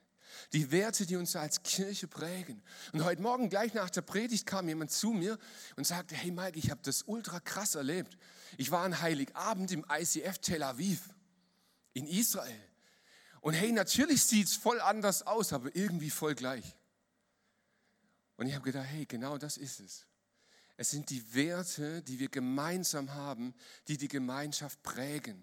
Die 0.52 0.70
Werte, 0.70 1.06
die 1.06 1.16
uns 1.16 1.36
als 1.36 1.62
Kirche 1.62 2.08
prägen. 2.08 2.62
Und 2.92 3.04
heute 3.04 3.22
Morgen 3.22 3.48
gleich 3.48 3.74
nach 3.74 3.90
der 3.90 4.02
Predigt 4.02 4.46
kam 4.46 4.68
jemand 4.68 4.90
zu 4.90 5.10
mir 5.10 5.38
und 5.76 5.86
sagte, 5.86 6.14
hey 6.14 6.30
Mike, 6.30 6.58
ich 6.58 6.70
habe 6.70 6.80
das 6.82 7.02
ultra 7.02 7.40
krass 7.40 7.74
erlebt. 7.74 8.16
Ich 8.56 8.70
war 8.70 8.84
an 8.84 9.00
Heiligabend 9.00 9.72
im 9.72 9.84
ICF 9.90 10.38
Tel 10.38 10.62
Aviv 10.62 11.10
in 11.92 12.06
Israel. 12.06 12.60
Und 13.40 13.54
hey, 13.54 13.72
natürlich 13.72 14.24
sieht 14.24 14.48
es 14.48 14.56
voll 14.56 14.80
anders 14.80 15.22
aus, 15.22 15.52
aber 15.52 15.74
irgendwie 15.74 16.10
voll 16.10 16.34
gleich. 16.34 16.76
Und 18.36 18.46
ich 18.46 18.54
habe 18.54 18.64
gedacht, 18.64 18.86
hey, 18.88 19.06
genau 19.06 19.38
das 19.38 19.56
ist 19.56 19.80
es. 19.80 20.06
Es 20.76 20.90
sind 20.90 21.08
die 21.10 21.34
Werte, 21.34 22.02
die 22.02 22.18
wir 22.18 22.28
gemeinsam 22.28 23.14
haben, 23.14 23.54
die 23.88 23.96
die 23.96 24.08
Gemeinschaft 24.08 24.82
prägen. 24.82 25.42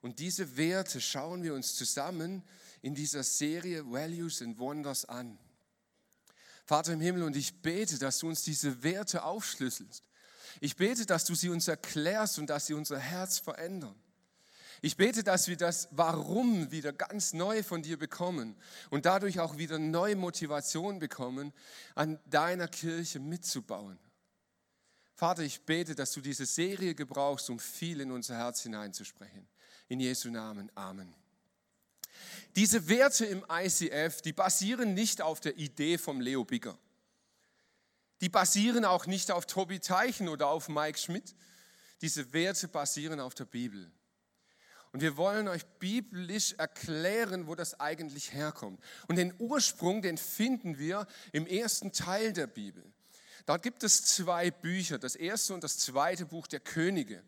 Und 0.00 0.18
diese 0.18 0.56
Werte 0.56 1.00
schauen 1.00 1.42
wir 1.42 1.54
uns 1.54 1.74
zusammen 1.74 2.42
in 2.82 2.94
dieser 2.94 3.22
Serie 3.22 3.84
Values 3.90 4.42
and 4.42 4.58
Wonders 4.58 5.04
an. 5.04 5.38
Vater 6.64 6.92
im 6.92 7.00
Himmel, 7.00 7.22
und 7.22 7.34
ich 7.34 7.62
bete, 7.62 7.98
dass 7.98 8.18
du 8.18 8.28
uns 8.28 8.42
diese 8.42 8.82
Werte 8.82 9.24
aufschlüsselst, 9.24 10.04
Ich 10.60 10.76
bete, 10.76 11.06
dass 11.06 11.24
du 11.24 11.34
sie 11.34 11.50
uns 11.50 11.68
erklärst 11.68 12.38
und 12.38 12.48
dass 12.50 12.66
sie 12.66 12.74
unser 12.74 12.98
Herz 12.98 13.38
verändern. 13.38 13.94
Ich 14.80 14.96
bete, 14.96 15.24
dass 15.24 15.48
wir 15.48 15.56
das 15.56 15.88
Warum 15.90 16.70
wieder 16.70 16.92
ganz 16.92 17.32
neu 17.32 17.62
von 17.62 17.82
dir 17.82 17.98
bekommen 17.98 18.56
und 18.90 19.06
dadurch 19.06 19.40
auch 19.40 19.58
wieder 19.58 19.78
neue 19.78 20.14
Motivation 20.16 21.00
bekommen, 21.00 21.52
an 21.94 22.20
deiner 22.26 22.68
Kirche 22.68 23.18
mitzubauen. 23.18 23.98
Vater, 25.14 25.42
ich 25.42 25.62
bete, 25.62 25.96
dass 25.96 26.12
du 26.12 26.20
diese 26.20 26.46
Serie 26.46 26.94
gebrauchst, 26.94 27.50
um 27.50 27.58
viel 27.58 28.00
in 28.00 28.12
unser 28.12 28.36
Herz 28.36 28.62
hineinzusprechen. 28.62 29.48
In 29.88 30.00
Jesu 30.00 30.30
Namen. 30.30 30.70
Amen. 30.74 31.14
Diese 32.56 32.88
Werte 32.88 33.24
im 33.24 33.44
ICF, 33.50 34.20
die 34.22 34.32
basieren 34.32 34.94
nicht 34.94 35.22
auf 35.22 35.40
der 35.40 35.56
Idee 35.56 35.98
vom 35.98 36.20
Leo 36.20 36.44
Bigger. 36.44 36.76
Die 38.20 38.28
basieren 38.28 38.84
auch 38.84 39.06
nicht 39.06 39.30
auf 39.30 39.46
Tobi 39.46 39.78
Teichen 39.78 40.28
oder 40.28 40.48
auf 40.48 40.68
Mike 40.68 40.98
Schmidt. 40.98 41.34
Diese 42.02 42.32
Werte 42.32 42.68
basieren 42.68 43.20
auf 43.20 43.34
der 43.34 43.44
Bibel. 43.44 43.90
Und 44.92 45.02
wir 45.02 45.16
wollen 45.16 45.48
euch 45.48 45.64
biblisch 45.78 46.54
erklären, 46.54 47.46
wo 47.46 47.54
das 47.54 47.78
eigentlich 47.78 48.32
herkommt. 48.32 48.82
Und 49.06 49.16
den 49.16 49.34
Ursprung, 49.38 50.02
den 50.02 50.16
finden 50.16 50.78
wir 50.78 51.06
im 51.32 51.46
ersten 51.46 51.92
Teil 51.92 52.32
der 52.32 52.46
Bibel. 52.46 52.84
Dort 53.46 53.62
gibt 53.62 53.82
es 53.82 54.04
zwei 54.04 54.50
Bücher, 54.50 54.98
das 54.98 55.14
erste 55.14 55.54
und 55.54 55.62
das 55.62 55.78
zweite 55.78 56.26
Buch 56.26 56.46
der 56.46 56.60
Könige. 56.60 57.22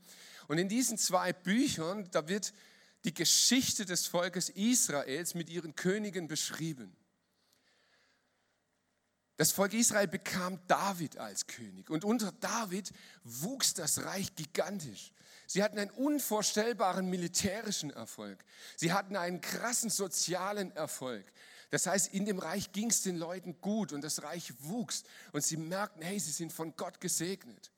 Und 0.51 0.59
in 0.59 0.69
diesen 0.69 0.99
zwei 0.99 1.33
Büchern, 1.33 2.11
da 2.11 2.27
wird 2.27 2.53
die 3.05 3.15
Geschichte 3.15 3.85
des 3.85 4.09
Volkes 4.09 4.49
Israels 4.49 5.35
mit 5.35 5.49
ihren 5.49 5.77
Königen 5.77 6.27
beschrieben. 6.27 6.97
Das 9.37 9.53
Volk 9.53 9.75
Israel 9.75 10.09
bekam 10.09 10.59
David 10.67 11.19
als 11.19 11.47
König 11.47 11.89
und 11.89 12.05
unter 12.05 12.33
David 12.33 12.91
wuchs 13.23 13.75
das 13.75 14.03
Reich 14.05 14.35
gigantisch. 14.35 15.13
Sie 15.47 15.63
hatten 15.63 15.79
einen 15.79 15.93
unvorstellbaren 15.93 17.09
militärischen 17.09 17.91
Erfolg. 17.91 18.45
Sie 18.75 18.93
hatten 18.93 19.15
einen 19.15 19.41
krassen 19.41 19.89
sozialen 19.89 20.73
Erfolg. 20.73 21.33
Das 21.71 21.87
heißt, 21.87 22.13
in 22.13 22.25
dem 22.25 22.41
Reich 22.41 22.73
ging 22.73 22.91
es 22.91 23.03
den 23.03 23.19
Leuten 23.19 23.61
gut 23.61 23.93
und 23.93 24.03
das 24.03 24.25
Reich 24.25 24.53
wuchs 24.59 25.05
und 25.31 25.45
sie 25.45 25.59
merkten, 25.59 26.03
hey, 26.03 26.19
sie 26.19 26.33
sind 26.33 26.53
von 26.53 26.75
Gott 26.75 27.01
gesegnet. 27.01 27.71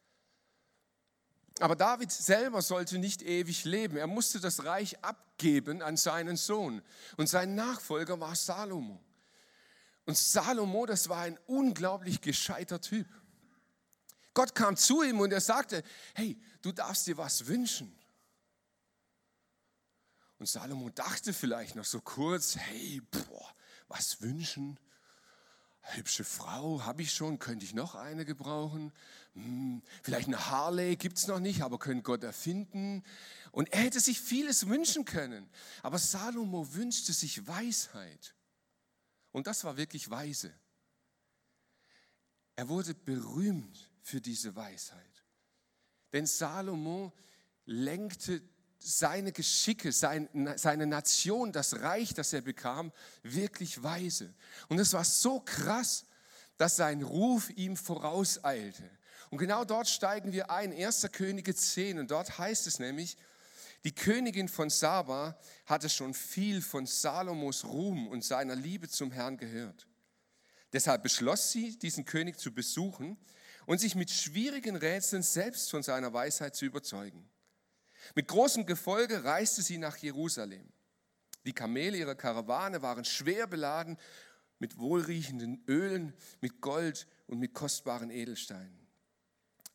Aber 1.61 1.77
David 1.77 2.11
selber 2.11 2.63
sollte 2.63 2.99
nicht 2.99 3.23
ewig 3.23 3.65
leben. 3.65 3.97
Er 3.97 4.07
musste 4.07 4.41
das 4.41 4.65
Reich 4.65 5.03
abgeben 5.05 5.83
an 5.83 5.97
seinen 5.97 6.37
Sohn 6.37 6.83
und 7.17 7.29
sein 7.29 7.55
Nachfolger 7.55 8.19
war 8.21 8.35
Salomo. 8.35 9.01
Und 10.05 10.17
Salomo, 10.17 10.87
das 10.87 11.09
war 11.09 11.23
ein 11.23 11.39
unglaublich 11.47 12.21
gescheiter 12.21 12.81
Typ. 12.81 13.07
Gott 14.35 14.55
kam 14.55 14.77
zu 14.77 15.03
ihm 15.03 15.21
und 15.21 15.33
er 15.33 15.41
sagte, 15.41 15.85
hey, 16.15 16.41
du 16.63 16.73
darfst 16.73 17.07
dir 17.07 17.17
was 17.17 17.47
wünschen. 17.47 17.95
Und 20.39 20.49
Salomo 20.49 20.91
dachte 20.91 21.33
vielleicht 21.33 21.77
noch 21.77 21.85
so 21.85 22.01
kurz, 22.01 22.57
hey, 22.57 23.01
boah, 23.11 23.55
was 23.89 24.21
wünschen? 24.23 24.79
Hübsche 25.83 26.25
Frau, 26.25 26.85
habe 26.85 27.03
ich 27.03 27.13
schon, 27.13 27.39
könnte 27.39 27.65
ich 27.65 27.75
noch 27.75 27.95
eine 27.95 28.25
gebrauchen? 28.25 28.93
Hm, 29.35 29.83
vielleicht 30.03 30.29
eine 30.29 30.49
Harley 30.49 30.97
gibt 30.97 31.19
es 31.19 31.27
noch 31.27 31.41
nicht, 31.41 31.63
aber 31.63 31.79
könnte 31.79 32.03
Gott 32.03 32.23
erfinden. 32.23 33.03
Und 33.51 33.73
er 33.73 33.81
hätte 33.83 34.01
sich 34.01 34.21
vieles 34.21 34.69
wünschen 34.69 35.05
können. 35.05 35.49
Aber 35.83 35.99
Salomo 35.99 36.73
wünschte 36.75 37.13
sich 37.13 37.47
Weisheit. 37.47 38.35
Und 39.33 39.47
das 39.47 39.65
war 39.65 39.77
wirklich 39.77 40.09
weise. 40.09 40.55
Er 42.55 42.69
wurde 42.69 42.95
berühmt 42.95 43.91
für 44.03 44.21
diese 44.21 44.55
Weisheit. 44.55 45.25
Denn 46.13 46.27
Salomo 46.27 47.13
lenkte 47.65 48.43
seine 48.85 49.33
Geschicke, 49.33 49.93
seine 49.93 50.87
Nation, 50.87 51.53
das 51.53 51.81
Reich, 51.81 52.15
das 52.15 52.33
er 52.33 52.41
bekam, 52.41 52.93
wirklich 53.23 53.83
weise. 53.83 54.35
Und 54.69 54.79
es 54.79 54.93
war 54.93 55.05
so 55.05 55.41
krass, 55.41 56.05
dass 56.57 56.77
sein 56.77 57.03
Ruf 57.03 57.51
ihm 57.51 57.77
vorauseilte. 57.77 58.89
Und 59.31 59.39
genau 59.39 59.65
dort 59.65 59.89
steigen 59.89 60.33
wir 60.33 60.51
ein, 60.51 60.73
1. 60.73 61.09
Könige 61.13 61.55
10. 61.55 61.99
Und 61.99 62.11
dort 62.11 62.39
heißt 62.39 62.67
es 62.67 62.79
nämlich, 62.79 63.17
die 63.85 63.95
Königin 63.95 64.49
von 64.49 64.71
Saba 64.71 65.37
hatte 65.67 65.89
schon 65.89 66.15
viel 66.15 66.63
von 66.63 66.87
Salomos 66.87 67.65
Ruhm 67.65 68.07
und 68.09 68.25
seiner 68.25 68.55
Liebe 68.55 68.89
zum 68.89 69.11
Herrn 69.11 69.39
gehört. 69.39 69.89
Deshalb 70.73 71.03
beschloss 71.03 71.51
sie, 71.51 71.79
diesen 71.79 72.05
König 72.05 72.39
zu 72.39 72.53
besuchen 72.53 73.19
und 73.67 73.79
sich 73.79 73.95
mit 73.95 74.11
schwierigen 74.11 74.77
Rätseln 74.77 75.23
selbst 75.23 75.71
von 75.71 75.83
seiner 75.83 76.13
Weisheit 76.13 76.55
zu 76.55 76.65
überzeugen. 76.65 77.29
Mit 78.15 78.29
großem 78.29 78.67
Gefolge 78.67 79.25
reiste 79.25 79.63
sie 79.63 79.79
nach 79.79 79.97
Jerusalem. 79.97 80.73
Die 81.45 81.53
Kamele 81.53 81.97
ihrer 81.97 82.15
Karawane 82.15 82.83
waren 82.83 83.05
schwer 83.05 83.47
beladen 83.47 83.99
mit 84.59 84.79
wohlriechenden 84.79 85.65
Ölen, 85.67 86.15
mit 86.41 86.61
Gold 86.61 87.09
und 87.27 87.39
mit 87.39 87.53
kostbaren 87.53 88.11
Edelsteinen. 88.11 88.79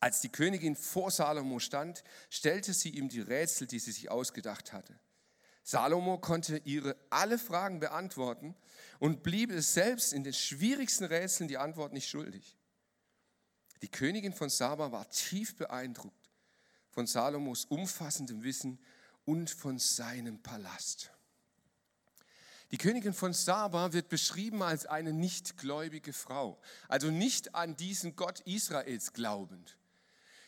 Als 0.00 0.20
die 0.20 0.30
Königin 0.30 0.76
vor 0.76 1.10
Salomo 1.10 1.58
stand, 1.58 2.04
stellte 2.30 2.72
sie 2.72 2.90
ihm 2.90 3.08
die 3.08 3.20
Rätsel, 3.20 3.66
die 3.66 3.80
sie 3.80 3.92
sich 3.92 4.10
ausgedacht 4.10 4.72
hatte. 4.72 4.98
Salomo 5.64 6.18
konnte 6.18 6.62
ihre 6.64 6.96
alle 7.10 7.38
Fragen 7.38 7.80
beantworten 7.80 8.54
und 9.00 9.22
blieb 9.22 9.50
es 9.50 9.74
selbst 9.74 10.12
in 10.14 10.24
den 10.24 10.32
schwierigsten 10.32 11.04
Rätseln 11.04 11.48
die 11.48 11.58
Antwort 11.58 11.92
nicht 11.92 12.08
schuldig. 12.08 12.56
Die 13.82 13.88
Königin 13.88 14.32
von 14.32 14.48
Saba 14.48 14.92
war 14.92 15.10
tief 15.10 15.56
beeindruckt 15.56 16.27
von 16.98 17.06
Salomos 17.06 17.64
umfassendem 17.66 18.42
Wissen 18.42 18.76
und 19.24 19.50
von 19.50 19.78
seinem 19.78 20.42
Palast. 20.42 21.12
Die 22.72 22.76
Königin 22.76 23.14
von 23.14 23.32
Saba 23.32 23.92
wird 23.92 24.08
beschrieben 24.08 24.64
als 24.64 24.84
eine 24.84 25.12
nichtgläubige 25.12 26.12
Frau, 26.12 26.60
also 26.88 27.12
nicht 27.12 27.54
an 27.54 27.76
diesen 27.76 28.16
Gott 28.16 28.40
Israels 28.40 29.12
glaubend. 29.12 29.76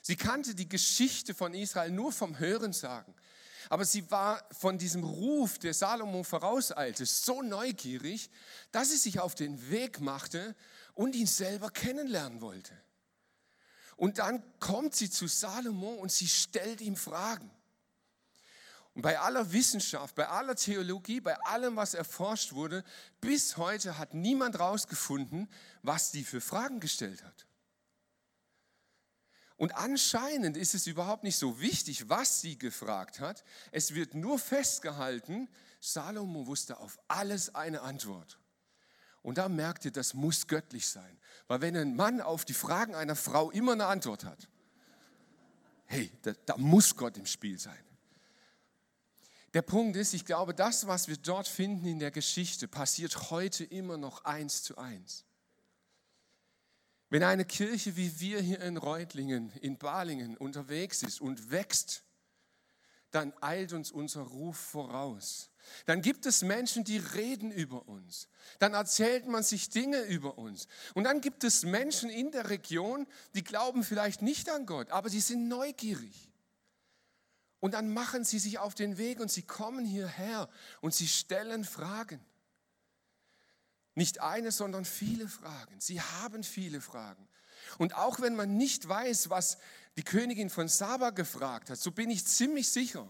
Sie 0.02 0.16
kannte 0.16 0.57
die 0.57 0.69
Geschichte 0.69 1.35
von 1.35 1.54
Israel 1.54 1.92
nur 1.92 2.11
vom 2.11 2.37
Hörensagen. 2.40 3.14
Aber 3.69 3.85
sie 3.85 4.11
war 4.11 4.42
von 4.50 4.76
diesem 4.76 5.04
Ruf, 5.04 5.57
der 5.61 5.73
Salomo 5.73 6.25
vorauseilte, 6.25 7.07
so 7.07 7.42
neugierig, 7.42 8.28
dass 8.73 8.90
sie 8.90 8.97
sich 8.97 9.21
auf 9.21 9.37
den 9.37 9.71
Weg 9.71 10.00
machte 10.00 10.57
und 10.95 11.14
ihn 11.14 11.28
selber 11.28 11.71
kennenlernen 11.71 12.40
wollte. 12.40 12.76
Und 14.00 14.16
dann 14.16 14.42
kommt 14.61 14.95
sie 14.95 15.11
zu 15.11 15.26
Salomo 15.26 15.90
und 15.90 16.11
sie 16.11 16.26
stellt 16.26 16.80
ihm 16.80 16.97
Fragen. 16.97 17.50
Und 18.95 19.02
bei 19.02 19.19
aller 19.19 19.52
Wissenschaft, 19.52 20.14
bei 20.14 20.26
aller 20.26 20.57
Theologie, 20.57 21.21
bei 21.21 21.38
allem, 21.40 21.76
was 21.76 21.92
erforscht 21.92 22.54
wurde, 22.54 22.83
bis 23.21 23.59
heute 23.59 23.99
hat 23.99 24.14
niemand 24.14 24.54
herausgefunden, 24.54 25.50
was 25.83 26.12
sie 26.12 26.25
für 26.25 26.40
Fragen 26.40 26.80
gestellt 26.80 27.23
hat. 27.23 27.47
Und 29.59 29.76
anscheinend 29.76 30.57
ist 30.57 30.73
es 30.75 30.87
überhaupt 30.87 31.23
nicht 31.23 31.37
so 31.37 31.61
wichtig, 31.61 32.09
was 32.09 32.40
sie 32.40 32.57
gefragt 32.57 33.21
hat. 33.21 33.45
Es 33.71 33.92
wird 33.95 34.14
nur 34.14 34.38
festgehalten, 34.38 35.47
Salomo 35.78 36.47
wusste 36.47 36.78
auf 36.78 36.99
alles 37.07 37.54
eine 37.54 37.83
Antwort. 37.83 38.39
Und 39.23 39.39
da 39.39 39.49
merkt 39.49 39.85
ihr, 39.85 39.91
das 39.91 40.15
muss 40.15 40.47
göttlich 40.47 40.89
sein. 40.89 41.19
Weil 41.47 41.61
wenn 41.61 41.77
ein 41.77 41.97
Mann 41.97 42.21
auf 42.21 42.45
die 42.45 42.55
Fragen 42.55 42.95
einer 42.95 43.17
Frau 43.17 43.50
immer 43.50 43.73
eine 43.73 43.87
Antwort 43.87 44.25
hat, 44.25 44.49
hey, 45.87 46.11
da, 46.23 46.33
da 46.47 46.57
muss 46.57 46.97
Gott 46.97 47.19
im 47.19 47.27
Spiel 47.27 47.59
sein. 47.59 47.85
Der 49.53 49.62
Punkt 49.62 49.97
ist, 49.97 50.15
ich 50.15 50.25
glaube, 50.25 50.55
das, 50.55 50.87
was 50.87 51.09
wir 51.09 51.17
dort 51.17 51.49
finden 51.49 51.87
in 51.87 51.99
der 51.99 52.12
Geschichte, 52.12 52.69
passiert 52.69 53.31
heute 53.31 53.65
immer 53.65 53.97
noch 53.97 54.25
eins 54.25 54.62
zu 54.62 54.79
eins. 54.79 55.25
Wenn 57.09 57.25
eine 57.25 57.45
Kirche 57.45 57.97
wie 57.97 58.21
wir 58.21 58.41
hier 58.41 58.61
in 58.61 58.77
Reutlingen, 58.77 59.50
in 59.61 59.77
Balingen 59.77 60.37
unterwegs 60.37 61.03
ist 61.03 61.21
und 61.21 61.50
wächst, 61.50 62.05
dann 63.11 63.33
eilt 63.40 63.73
uns 63.73 63.90
unser 63.90 64.23
Ruf 64.23 64.57
voraus. 64.57 65.50
Dann 65.87 66.02
gibt 66.02 66.26
es 66.26 66.43
Menschen, 66.43 66.85
die 66.85 66.99
reden 66.99 67.50
über 67.50 67.88
uns. 67.88 68.29
Dann 68.59 68.75
erzählt 68.75 69.26
man 69.26 69.43
sich 69.43 69.71
Dinge 69.71 70.00
über 70.02 70.38
uns. 70.38 70.67
Und 70.95 71.05
dann 71.05 71.21
gibt 71.21 71.45
es 71.45 71.64
Menschen 71.64 72.11
in 72.11 72.31
der 72.33 72.50
Region, 72.50 73.07
die 73.35 73.45
glauben 73.45 73.85
vielleicht 73.85 74.23
nicht 74.23 74.49
an 74.49 74.67
Gott, 74.67 74.90
aber 74.90 75.11
die 75.11 75.21
sind 75.21 75.49
neugierig. 75.49 76.31
Und 77.61 77.75
dann 77.75 77.93
machen 77.93 78.25
sie 78.25 78.38
sich 78.38 78.59
auf 78.59 78.75
den 78.75 78.97
Weg 78.97 79.21
und 79.21 79.31
sie 79.31 79.43
kommen 79.43 79.85
hierher 79.85 80.49
und 80.81 80.95
sie 80.95 81.09
stellen 81.09 81.64
Fragen. 81.64 82.25
Nicht 83.95 84.21
eine, 84.21 84.50
sondern 84.50 84.85
viele 84.87 85.29
Fragen. 85.29 85.79
Sie 85.79 86.00
haben 86.00 86.43
viele 86.43 86.81
Fragen. 86.81 87.29
Und 87.79 87.95
auch 87.95 88.21
wenn 88.21 88.37
man 88.37 88.57
nicht 88.57 88.89
weiß, 88.89 89.31
was 89.31 89.59
die 89.97 90.03
Königin 90.03 90.50
von 90.50 90.69
Saba 90.69 91.11
gefragt 91.11 91.71
hat, 91.71 91.79
so 91.79 91.91
bin 91.91 92.11
ich 92.11 92.27
ziemlich 92.27 92.69
sicher, 92.69 93.09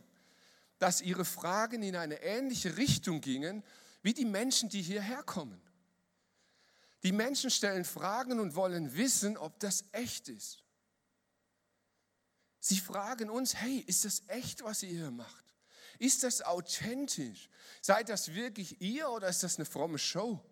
dass 0.78 1.00
ihre 1.00 1.24
Fragen 1.24 1.82
in 1.82 1.96
eine 1.96 2.22
ähnliche 2.22 2.76
Richtung 2.76 3.20
gingen 3.20 3.62
wie 4.02 4.14
die 4.14 4.24
Menschen, 4.24 4.68
die 4.68 4.82
hierher 4.82 5.22
kommen. 5.22 5.60
Die 7.02 7.12
Menschen 7.12 7.50
stellen 7.50 7.84
Fragen 7.84 8.40
und 8.40 8.54
wollen 8.54 8.96
wissen, 8.96 9.36
ob 9.36 9.58
das 9.60 9.84
echt 9.92 10.28
ist. 10.28 10.64
Sie 12.58 12.78
fragen 12.78 13.30
uns, 13.30 13.54
hey, 13.54 13.78
ist 13.86 14.04
das 14.04 14.22
echt, 14.28 14.62
was 14.62 14.82
ihr 14.82 14.90
hier 14.90 15.10
macht? 15.10 15.44
Ist 15.98 16.22
das 16.22 16.42
authentisch? 16.42 17.48
Seid 17.80 18.08
das 18.08 18.34
wirklich 18.34 18.80
ihr 18.80 19.08
oder 19.10 19.28
ist 19.28 19.42
das 19.42 19.56
eine 19.56 19.64
fromme 19.64 19.98
Show? 19.98 20.42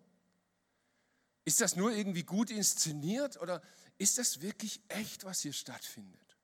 Ist 1.48 1.62
das 1.62 1.76
nur 1.76 1.92
irgendwie 1.92 2.24
gut 2.24 2.50
inszeniert 2.50 3.40
oder 3.40 3.62
ist 3.96 4.18
das 4.18 4.42
wirklich 4.42 4.82
echt, 4.88 5.24
was 5.24 5.40
hier 5.40 5.54
stattfindet? 5.54 6.36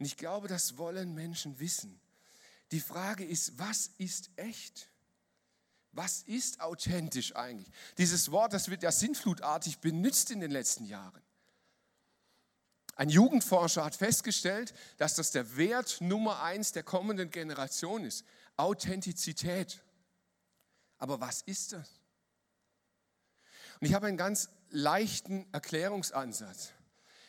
Und 0.00 0.04
ich 0.04 0.16
glaube, 0.16 0.48
das 0.48 0.78
wollen 0.78 1.14
Menschen 1.14 1.60
wissen. 1.60 2.00
Die 2.72 2.80
Frage 2.80 3.24
ist, 3.24 3.56
was 3.56 3.92
ist 3.98 4.30
echt? 4.34 4.90
Was 5.92 6.22
ist 6.22 6.60
authentisch 6.60 7.36
eigentlich? 7.36 7.72
Dieses 7.96 8.32
Wort, 8.32 8.52
das 8.52 8.68
wird 8.68 8.82
ja 8.82 8.90
sinnflutartig 8.90 9.78
benutzt 9.78 10.32
in 10.32 10.40
den 10.40 10.50
letzten 10.50 10.86
Jahren. 10.86 11.22
Ein 12.96 13.10
Jugendforscher 13.10 13.84
hat 13.84 13.94
festgestellt, 13.94 14.74
dass 14.96 15.14
das 15.14 15.30
der 15.30 15.56
Wert 15.56 16.00
Nummer 16.00 16.42
eins 16.42 16.72
der 16.72 16.82
kommenden 16.82 17.30
Generation 17.30 18.04
ist. 18.04 18.24
Authentizität. 18.56 19.84
Aber 20.98 21.20
was 21.20 21.42
ist 21.42 21.74
das? 21.74 22.03
Und 23.84 23.88
ich 23.90 23.94
habe 23.94 24.06
einen 24.06 24.16
ganz 24.16 24.48
leichten 24.70 25.44
Erklärungsansatz. 25.52 26.70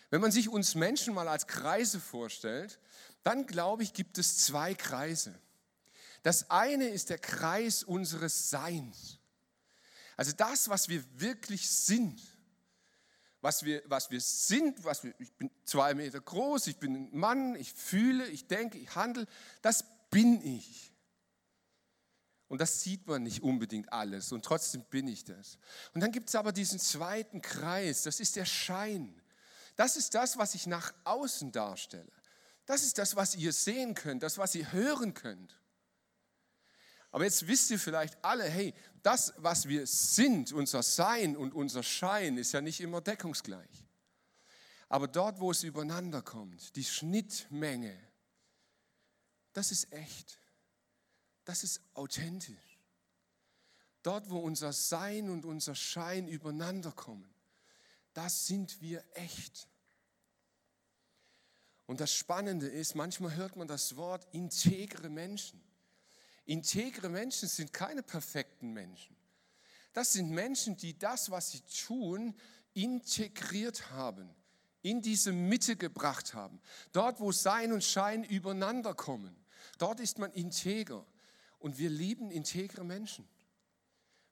Wenn 0.09 0.21
man 0.21 0.31
sich 0.31 0.47
uns 0.47 0.73
Menschen 0.73 1.13
mal 1.13 1.27
als 1.27 1.47
Kreise 1.47 1.99
vorstellt, 1.99 2.79
dann 3.23 3.45
glaube 3.45 3.83
ich, 3.83 3.91
gibt 3.91 4.17
es 4.17 4.37
zwei 4.37 4.73
Kreise. 4.73 5.37
Das 6.23 6.49
eine 6.49 6.87
ist 6.87 7.09
der 7.09 7.17
Kreis 7.17 7.83
unseres 7.83 8.49
Seins. 8.49 9.19
Also 10.15 10.31
das, 10.31 10.69
was 10.69 10.87
wir 10.87 11.03
wirklich 11.19 11.69
sind 11.69 12.21
was 13.41 13.63
wir, 13.63 13.83
was 13.85 14.09
wir 14.09 14.21
sind, 14.21 14.83
was 14.85 15.03
wir, 15.03 15.13
ich 15.19 15.31
bin 15.33 15.51
zwei 15.65 15.93
Meter 15.93 16.21
groß, 16.21 16.65
ich 16.65 16.77
bin 16.77 16.95
ein 16.95 17.09
Mann, 17.11 17.55
ich 17.55 17.73
fühle, 17.73 18.25
ich 18.29 18.47
denke, 18.47 18.79
ich 18.79 18.95
handle, 18.95 19.27
das 19.61 19.83
bin 20.09 20.41
ich. 20.43 20.94
Und 22.55 22.59
das 22.59 22.83
sieht 22.83 23.05
man 23.05 23.21
nicht 23.21 23.43
unbedingt 23.43 23.91
alles 23.91 24.31
und 24.31 24.45
trotzdem 24.45 24.85
bin 24.85 25.09
ich 25.09 25.25
das. 25.25 25.57
Und 25.93 25.99
dann 25.99 26.13
gibt 26.13 26.29
es 26.29 26.35
aber 26.35 26.53
diesen 26.53 26.79
zweiten 26.79 27.41
Kreis, 27.41 28.03
das 28.03 28.21
ist 28.21 28.37
der 28.37 28.45
Schein. 28.45 29.21
Das 29.75 29.97
ist 29.97 30.15
das, 30.15 30.37
was 30.37 30.55
ich 30.55 30.65
nach 30.65 30.93
außen 31.03 31.51
darstelle. 31.51 32.09
Das 32.65 32.81
ist 32.83 32.97
das, 32.97 33.17
was 33.17 33.35
ihr 33.35 33.51
sehen 33.51 33.93
könnt, 33.93 34.23
das, 34.23 34.37
was 34.37 34.55
ihr 34.55 34.71
hören 34.71 35.13
könnt. 35.13 35.59
Aber 37.11 37.25
jetzt 37.25 37.45
wisst 37.45 37.71
ihr 37.71 37.77
vielleicht 37.77 38.23
alle, 38.23 38.45
hey, 38.45 38.73
das, 39.03 39.33
was 39.35 39.67
wir 39.67 39.85
sind, 39.85 40.53
unser 40.53 40.81
Sein 40.81 41.35
und 41.35 41.53
unser 41.53 41.83
Schein, 41.83 42.37
ist 42.37 42.53
ja 42.53 42.61
nicht 42.61 42.79
immer 42.79 43.01
deckungsgleich. 43.01 43.85
Aber 44.87 45.09
dort, 45.09 45.41
wo 45.41 45.51
es 45.51 45.63
übereinander 45.63 46.21
kommt, 46.21 46.77
die 46.77 46.85
Schnittmenge, 46.85 47.99
das 49.51 49.73
ist 49.73 49.91
echt. 49.91 50.39
Das 51.45 51.63
ist 51.63 51.81
authentisch. 51.93 52.79
Dort, 54.03 54.29
wo 54.29 54.39
unser 54.39 54.73
Sein 54.73 55.29
und 55.29 55.45
unser 55.45 55.73
Schein 55.73 56.27
übereinander 56.27 56.91
kommen, 56.91 57.33
das 58.13 58.47
sind 58.47 58.81
wir 58.81 59.03
echt. 59.13 59.67
Und 61.87 61.99
das 61.99 62.13
Spannende 62.13 62.67
ist, 62.67 62.95
manchmal 62.95 63.35
hört 63.35 63.55
man 63.55 63.67
das 63.67 63.95
Wort 63.95 64.27
integre 64.31 65.09
Menschen. 65.09 65.61
Integre 66.45 67.09
Menschen 67.09 67.47
sind 67.47 67.73
keine 67.73 68.03
perfekten 68.03 68.73
Menschen. 68.73 69.15
Das 69.93 70.13
sind 70.13 70.29
Menschen, 70.29 70.77
die 70.77 70.97
das, 70.97 71.31
was 71.31 71.51
sie 71.51 71.61
tun, 71.61 72.35
integriert 72.73 73.91
haben, 73.91 74.29
in 74.81 75.01
diese 75.01 75.31
Mitte 75.31 75.75
gebracht 75.75 76.33
haben. 76.33 76.59
Dort, 76.91 77.19
wo 77.19 77.31
Sein 77.31 77.71
und 77.71 77.83
Schein 77.83 78.23
übereinander 78.23 78.93
kommen, 78.93 79.35
dort 79.77 79.99
ist 79.99 80.19
man 80.19 80.31
integer. 80.33 81.05
Und 81.65 81.79
wir 81.79 81.89
lieben 81.89 82.29
integre 82.29 82.83
Menschen. 82.83 83.27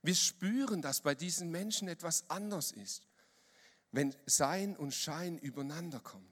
Wir 0.04 0.13
spüren, 0.13 0.84
dass 0.84 1.02
bei 1.02 1.15
diesen 1.15 1.50
Menschen 1.50 1.88
etwas 1.88 2.30
anders 2.30 2.72
ist, 2.72 3.08
wenn 3.91 4.15
Sein 4.28 4.78
und 4.78 4.93
Schein 4.93 5.39
übereinander 5.39 6.00
kommen. 6.00 6.32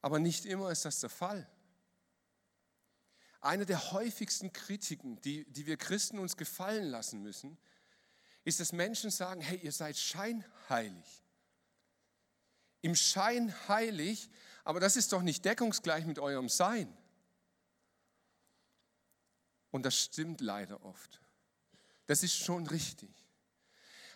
Aber 0.00 0.18
nicht 0.18 0.46
immer 0.46 0.70
ist 0.70 0.86
das 0.86 1.00
der 1.00 1.10
Fall. 1.10 1.46
Eine 3.42 3.66
der 3.66 3.92
häufigsten 3.92 4.50
Kritiken, 4.54 5.20
die, 5.20 5.44
die 5.52 5.66
wir 5.66 5.76
Christen 5.76 6.18
uns 6.18 6.38
gefallen 6.38 6.86
lassen 6.86 7.20
müssen, 7.20 7.58
ist, 8.44 8.60
dass 8.60 8.72
Menschen 8.72 9.10
sagen, 9.10 9.42
hey, 9.42 9.58
ihr 9.58 9.72
seid 9.72 9.98
scheinheilig. 9.98 11.22
Im 12.80 12.94
Schein 12.94 13.54
heilig, 13.68 14.30
aber 14.64 14.80
das 14.80 14.96
ist 14.96 15.12
doch 15.12 15.20
nicht 15.20 15.44
deckungsgleich 15.44 16.06
mit 16.06 16.18
eurem 16.18 16.48
Sein. 16.48 16.96
Und 19.78 19.84
das 19.84 19.96
stimmt 19.96 20.40
leider 20.40 20.84
oft. 20.84 21.20
Das 22.06 22.22
ist 22.22 22.36
schon 22.36 22.66
richtig. 22.66 23.10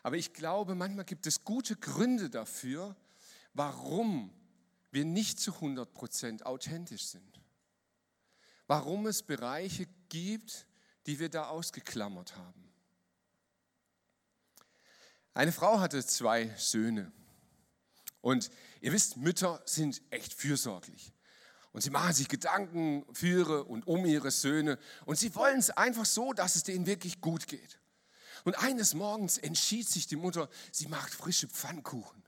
Aber 0.02 0.16
ich 0.16 0.32
glaube, 0.32 0.74
manchmal 0.74 1.04
gibt 1.04 1.26
es 1.26 1.44
gute 1.44 1.76
Gründe 1.76 2.28
dafür, 2.28 2.96
warum 3.54 4.32
wir 4.90 5.04
nicht 5.04 5.40
zu 5.40 5.52
100% 5.52 6.42
authentisch 6.42 7.06
sind 7.06 7.42
warum 8.72 9.06
es 9.06 9.22
Bereiche 9.22 9.86
gibt, 10.08 10.66
die 11.06 11.18
wir 11.18 11.28
da 11.28 11.48
ausgeklammert 11.48 12.36
haben. 12.36 12.72
Eine 15.34 15.52
Frau 15.52 15.78
hatte 15.78 16.02
zwei 16.06 16.48
Söhne. 16.56 17.12
Und 18.22 18.50
ihr 18.80 18.92
wisst, 18.92 19.18
Mütter 19.18 19.62
sind 19.66 20.00
echt 20.08 20.32
fürsorglich. 20.32 21.12
Und 21.72 21.80
sie 21.80 21.90
machen 21.90 22.12
sich 22.12 22.28
Gedanken 22.28 23.04
für 23.14 23.66
und 23.66 23.86
um 23.86 24.04
ihre 24.04 24.30
Söhne. 24.30 24.78
Und 25.06 25.18
sie 25.18 25.34
wollen 25.34 25.58
es 25.58 25.70
einfach 25.70 26.04
so, 26.04 26.32
dass 26.32 26.54
es 26.54 26.64
denen 26.64 26.86
wirklich 26.86 27.20
gut 27.20 27.46
geht. 27.48 27.80
Und 28.44 28.58
eines 28.58 28.94
Morgens 28.94 29.38
entschied 29.38 29.88
sich 29.88 30.06
die 30.06 30.16
Mutter, 30.16 30.48
sie 30.70 30.88
macht 30.88 31.14
frische 31.14 31.48
Pfannkuchen. 31.48 32.22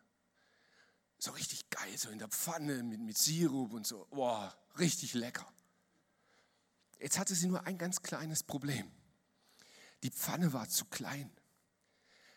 So 1.19 1.33
richtig 1.33 1.69
geil, 1.71 1.97
so 1.97 2.11
in 2.11 2.19
der 2.19 2.29
Pfanne 2.29 2.83
mit, 2.83 3.01
mit 3.01 3.19
Sirup 3.19 3.73
und 3.73 3.87
so. 3.87 4.07
Boah, 4.11 4.57
richtig 4.79 5.15
lecker. 5.15 5.47
Jetzt 6.99 7.19
hatte 7.19 7.35
sie 7.35 7.47
nur 7.47 7.67
ein 7.67 7.77
ganz 7.77 8.03
kleines 8.03 8.43
Problem. 8.43 8.91
Die 10.03 10.11
Pfanne 10.11 10.53
war 10.53 10.69
zu 10.69 10.85
klein. 10.87 11.31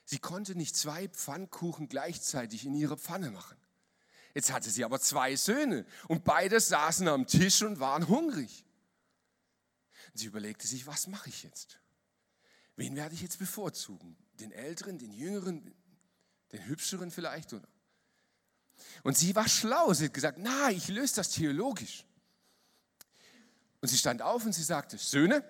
Sie 0.03 0.19
konnte 0.19 0.55
nicht 0.55 0.75
zwei 0.75 1.07
Pfannkuchen 1.09 1.89
gleichzeitig 1.89 2.65
in 2.65 2.73
ihre 2.73 2.97
Pfanne 2.97 3.29
machen. 3.29 3.57
Jetzt 4.37 4.51
hatte 4.53 4.69
sie 4.69 4.85
aber 4.85 4.99
zwei 4.99 5.35
Söhne 5.35 5.83
und 6.07 6.23
beide 6.23 6.59
saßen 6.59 7.07
am 7.07 7.25
Tisch 7.25 7.63
und 7.63 7.79
waren 7.79 8.07
hungrig. 8.07 8.63
sie 10.13 10.27
überlegte 10.27 10.67
sich, 10.67 10.85
was 10.85 11.07
mache 11.07 11.27
ich 11.29 11.41
jetzt? 11.41 11.79
Wen 12.75 12.95
werde 12.95 13.15
ich 13.15 13.23
jetzt 13.23 13.39
bevorzugen? 13.39 14.15
Den 14.39 14.51
Älteren, 14.51 14.99
den 14.99 15.11
Jüngeren, 15.11 15.73
den 16.51 16.67
Hübscheren 16.67 17.09
vielleicht? 17.09 17.51
Oder? 17.51 17.67
Und 19.01 19.17
sie 19.17 19.35
war 19.35 19.49
schlau. 19.49 19.91
Sie 19.95 20.05
hat 20.05 20.13
gesagt, 20.13 20.37
na, 20.39 20.69
ich 20.69 20.87
löse 20.87 21.15
das 21.15 21.31
theologisch. 21.31 22.05
Und 23.81 23.87
sie 23.87 23.97
stand 23.97 24.21
auf 24.21 24.45
und 24.45 24.53
sie 24.53 24.61
sagte, 24.61 24.99
Söhne, 24.99 25.43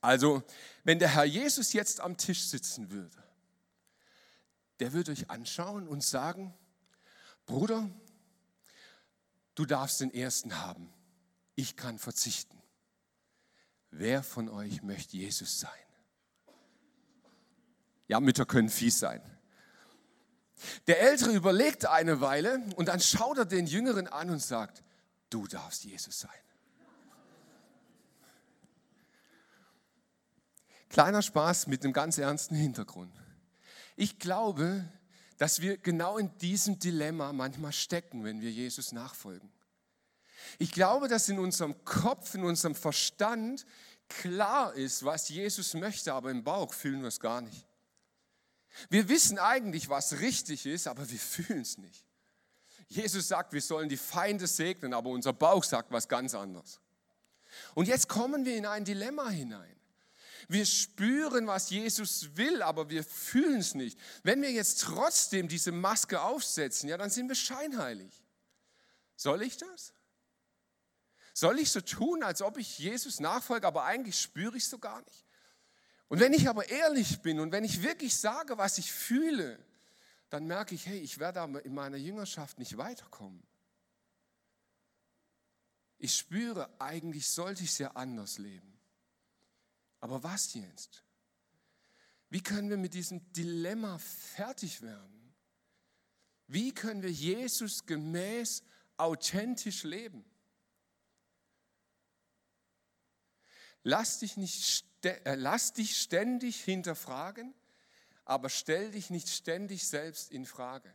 also 0.00 0.44
wenn 0.84 1.00
der 1.00 1.08
Herr 1.08 1.24
Jesus 1.24 1.72
jetzt 1.72 1.98
am 1.98 2.16
Tisch 2.16 2.44
sitzen 2.44 2.92
würde, 2.92 3.24
der 4.78 4.92
würde 4.92 5.10
euch 5.10 5.30
anschauen 5.30 5.88
und 5.88 6.04
sagen, 6.04 6.56
Bruder, 7.46 7.88
du 9.54 9.64
darfst 9.64 10.00
den 10.00 10.12
ersten 10.12 10.58
haben, 10.58 10.92
ich 11.54 11.76
kann 11.76 11.98
verzichten. 11.98 12.60
Wer 13.90 14.22
von 14.22 14.48
euch 14.48 14.82
möchte 14.82 15.16
Jesus 15.16 15.60
sein? 15.60 15.70
Ja, 18.08 18.20
Mütter 18.20 18.44
können 18.44 18.68
fies 18.68 18.98
sein. 18.98 19.22
Der 20.86 21.00
Ältere 21.00 21.32
überlegt 21.32 21.86
eine 21.86 22.20
Weile 22.20 22.64
und 22.76 22.88
dann 22.88 23.00
schaut 23.00 23.38
er 23.38 23.44
den 23.44 23.66
Jüngeren 23.66 24.06
an 24.06 24.30
und 24.30 24.42
sagt, 24.42 24.82
du 25.30 25.46
darfst 25.46 25.84
Jesus 25.84 26.20
sein. 26.20 26.30
Kleiner 30.88 31.22
Spaß 31.22 31.66
mit 31.66 31.84
einem 31.84 31.92
ganz 31.92 32.16
ernsten 32.16 32.54
Hintergrund. 32.54 33.14
Ich 33.96 34.18
glaube, 34.18 34.88
dass 35.38 35.60
wir 35.60 35.76
genau 35.76 36.18
in 36.18 36.36
diesem 36.38 36.78
Dilemma 36.78 37.32
manchmal 37.32 37.72
stecken, 37.72 38.24
wenn 38.24 38.40
wir 38.40 38.50
Jesus 38.50 38.92
nachfolgen. 38.92 39.52
Ich 40.58 40.72
glaube, 40.72 41.08
dass 41.08 41.28
in 41.28 41.38
unserem 41.38 41.84
Kopf, 41.84 42.34
in 42.34 42.44
unserem 42.44 42.74
Verstand 42.74 43.66
klar 44.08 44.74
ist, 44.74 45.04
was 45.04 45.28
Jesus 45.28 45.74
möchte, 45.74 46.14
aber 46.14 46.30
im 46.30 46.44
Bauch 46.44 46.72
fühlen 46.72 47.00
wir 47.00 47.08
es 47.08 47.20
gar 47.20 47.40
nicht. 47.40 47.66
Wir 48.90 49.08
wissen 49.08 49.38
eigentlich, 49.38 49.88
was 49.88 50.20
richtig 50.20 50.66
ist, 50.66 50.86
aber 50.86 51.08
wir 51.10 51.18
fühlen 51.18 51.62
es 51.62 51.78
nicht. 51.78 52.04
Jesus 52.88 53.28
sagt, 53.28 53.52
wir 53.52 53.62
sollen 53.62 53.88
die 53.88 53.96
Feinde 53.96 54.46
segnen, 54.46 54.94
aber 54.94 55.10
unser 55.10 55.32
Bauch 55.32 55.64
sagt 55.64 55.90
was 55.90 56.08
ganz 56.08 56.34
anderes. 56.34 56.80
Und 57.74 57.88
jetzt 57.88 58.08
kommen 58.08 58.44
wir 58.44 58.56
in 58.56 58.66
ein 58.66 58.84
Dilemma 58.84 59.28
hinein. 59.28 59.75
Wir 60.48 60.64
spüren, 60.64 61.46
was 61.46 61.70
Jesus 61.70 62.36
will, 62.36 62.62
aber 62.62 62.88
wir 62.88 63.02
fühlen 63.02 63.60
es 63.60 63.74
nicht. 63.74 63.98
Wenn 64.22 64.42
wir 64.42 64.52
jetzt 64.52 64.80
trotzdem 64.80 65.48
diese 65.48 65.72
Maske 65.72 66.20
aufsetzen, 66.20 66.88
ja, 66.88 66.96
dann 66.96 67.10
sind 67.10 67.28
wir 67.28 67.34
scheinheilig. 67.34 68.22
Soll 69.16 69.42
ich 69.42 69.56
das? 69.56 69.92
Soll 71.32 71.58
ich 71.58 71.70
so 71.70 71.80
tun, 71.80 72.22
als 72.22 72.42
ob 72.42 72.58
ich 72.58 72.78
Jesus 72.78 73.20
nachfolge, 73.20 73.66
aber 73.66 73.84
eigentlich 73.84 74.18
spüre 74.18 74.56
ich 74.56 74.62
es 74.62 74.70
so 74.70 74.78
gar 74.78 75.02
nicht? 75.02 75.24
Und 76.08 76.20
wenn 76.20 76.32
ich 76.32 76.48
aber 76.48 76.68
ehrlich 76.68 77.20
bin 77.20 77.40
und 77.40 77.50
wenn 77.52 77.64
ich 77.64 77.82
wirklich 77.82 78.16
sage, 78.16 78.56
was 78.56 78.78
ich 78.78 78.92
fühle, 78.92 79.58
dann 80.30 80.46
merke 80.46 80.74
ich, 80.74 80.86
hey, 80.86 80.98
ich 80.98 81.18
werde 81.18 81.60
in 81.64 81.74
meiner 81.74 81.96
Jüngerschaft 81.96 82.58
nicht 82.58 82.76
weiterkommen. 82.76 83.42
Ich 85.98 86.14
spüre, 86.14 86.70
eigentlich 86.78 87.28
sollte 87.28 87.64
ich 87.64 87.70
es 87.70 87.78
ja 87.78 87.90
anders 87.92 88.38
leben. 88.38 88.75
Aber 90.00 90.22
was 90.22 90.54
jetzt? 90.54 91.02
Wie 92.28 92.42
können 92.42 92.70
wir 92.70 92.76
mit 92.76 92.94
diesem 92.94 93.32
Dilemma 93.32 93.98
fertig 93.98 94.82
werden? 94.82 95.34
Wie 96.48 96.72
können 96.72 97.02
wir 97.02 97.10
Jesus 97.10 97.86
gemäß 97.86 98.62
authentisch 98.96 99.84
leben? 99.84 100.24
Lass 103.82 104.18
dich, 104.18 104.36
nicht, 104.36 104.84
äh, 105.04 105.36
lass 105.36 105.72
dich 105.72 105.96
ständig 105.96 106.62
hinterfragen, 106.64 107.54
aber 108.24 108.48
stell 108.48 108.90
dich 108.90 109.10
nicht 109.10 109.28
ständig 109.28 109.86
selbst 109.86 110.32
in 110.32 110.44
Frage. 110.44 110.92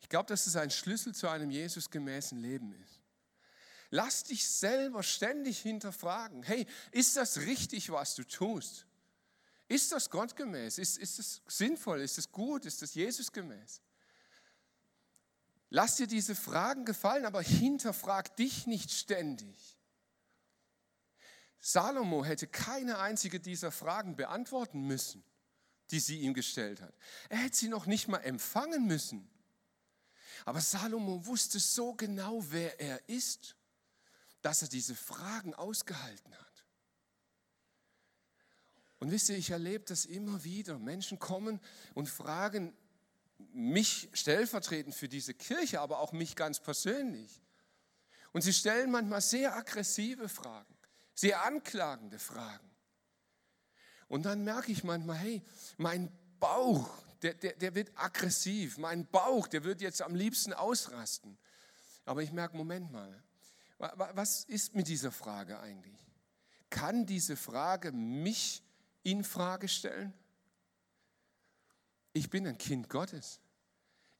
Ich 0.00 0.08
glaube, 0.08 0.26
dass 0.26 0.46
es 0.46 0.56
ein 0.56 0.70
Schlüssel 0.70 1.14
zu 1.14 1.28
einem 1.28 1.50
Jesusgemäßen 1.50 2.38
Leben 2.38 2.72
ist. 2.72 3.05
Lass 3.90 4.24
dich 4.24 4.48
selber 4.48 5.02
ständig 5.02 5.58
hinterfragen. 5.60 6.42
Hey, 6.42 6.66
ist 6.90 7.16
das 7.16 7.38
richtig, 7.40 7.90
was 7.90 8.14
du 8.14 8.24
tust? 8.24 8.86
Ist 9.68 9.92
das 9.92 10.10
gottgemäß? 10.10 10.78
Ist, 10.78 10.98
ist 10.98 11.18
es 11.18 11.42
sinnvoll? 11.46 12.00
Ist 12.00 12.18
es 12.18 12.30
gut? 12.30 12.64
Ist 12.66 12.82
es 12.82 12.94
Jesusgemäß? 12.94 13.80
Lass 15.70 15.96
dir 15.96 16.06
diese 16.06 16.34
Fragen 16.34 16.84
gefallen, 16.84 17.26
aber 17.26 17.42
hinterfrag 17.42 18.36
dich 18.36 18.66
nicht 18.66 18.92
ständig. 18.92 19.76
Salomo 21.58 22.24
hätte 22.24 22.46
keine 22.46 22.98
einzige 22.98 23.40
dieser 23.40 23.72
Fragen 23.72 24.14
beantworten 24.14 24.86
müssen, 24.86 25.24
die 25.90 25.98
sie 25.98 26.20
ihm 26.20 26.34
gestellt 26.34 26.80
hat. 26.80 26.94
Er 27.28 27.38
hätte 27.38 27.56
sie 27.56 27.68
noch 27.68 27.86
nicht 27.86 28.06
mal 28.06 28.18
empfangen 28.18 28.86
müssen. 28.86 29.28
Aber 30.44 30.60
Salomo 30.60 31.26
wusste 31.26 31.58
so 31.58 31.94
genau, 31.94 32.44
wer 32.50 32.78
er 32.78 33.08
ist 33.08 33.56
dass 34.46 34.62
er 34.62 34.68
diese 34.68 34.94
Fragen 34.94 35.54
ausgehalten 35.54 36.32
hat. 36.32 36.64
Und 39.00 39.10
wisst 39.10 39.28
ihr, 39.28 39.36
ich 39.36 39.50
erlebe 39.50 39.84
das 39.84 40.04
immer 40.04 40.44
wieder. 40.44 40.78
Menschen 40.78 41.18
kommen 41.18 41.60
und 41.94 42.08
fragen 42.08 42.72
mich 43.52 44.08
stellvertretend 44.12 44.94
für 44.94 45.08
diese 45.08 45.34
Kirche, 45.34 45.80
aber 45.80 45.98
auch 45.98 46.12
mich 46.12 46.36
ganz 46.36 46.60
persönlich. 46.60 47.42
Und 48.32 48.42
sie 48.42 48.52
stellen 48.52 48.92
manchmal 48.92 49.20
sehr 49.20 49.56
aggressive 49.56 50.28
Fragen, 50.28 50.78
sehr 51.12 51.42
anklagende 51.42 52.20
Fragen. 52.20 52.70
Und 54.06 54.26
dann 54.26 54.44
merke 54.44 54.70
ich 54.70 54.84
manchmal, 54.84 55.16
hey, 55.16 55.42
mein 55.76 56.08
Bauch, 56.38 56.88
der, 57.22 57.34
der, 57.34 57.54
der 57.54 57.74
wird 57.74 57.90
aggressiv. 57.96 58.78
Mein 58.78 59.10
Bauch, 59.10 59.48
der 59.48 59.64
wird 59.64 59.80
jetzt 59.80 60.02
am 60.02 60.14
liebsten 60.14 60.52
ausrasten. 60.52 61.36
Aber 62.04 62.22
ich 62.22 62.30
merke, 62.30 62.56
Moment 62.56 62.92
mal, 62.92 63.25
was 63.78 64.44
ist 64.44 64.74
mit 64.74 64.88
dieser 64.88 65.12
Frage 65.12 65.58
eigentlich? 65.60 65.98
Kann 66.70 67.06
diese 67.06 67.36
Frage 67.36 67.92
mich 67.92 68.62
in 69.02 69.22
Frage 69.22 69.68
stellen? 69.68 70.12
Ich 72.12 72.30
bin 72.30 72.46
ein 72.46 72.58
Kind 72.58 72.88
Gottes. 72.88 73.40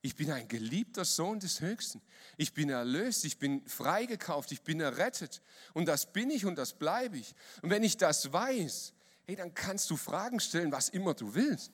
Ich 0.01 0.15
bin 0.15 0.31
ein 0.31 0.47
geliebter 0.47 1.03
Sohn 1.03 1.39
des 1.39 1.59
Höchsten. 1.59 2.01
Ich 2.37 2.53
bin 2.53 2.69
erlöst, 2.69 3.25
ich 3.25 3.39
bin 3.39 3.67
freigekauft, 3.67 4.51
ich 4.51 4.61
bin 4.61 4.79
errettet. 4.79 5.41
Und 5.73 5.87
das 5.87 6.13
bin 6.13 6.29
ich 6.29 6.45
und 6.45 6.55
das 6.55 6.73
bleibe 6.73 7.17
ich. 7.17 7.33
Und 7.61 7.71
wenn 7.71 7.83
ich 7.83 7.97
das 7.97 8.31
weiß, 8.31 8.93
hey, 9.25 9.35
dann 9.35 9.53
kannst 9.53 9.89
du 9.89 9.97
Fragen 9.97 10.39
stellen, 10.39 10.71
was 10.71 10.89
immer 10.89 11.13
du 11.13 11.33
willst. 11.33 11.71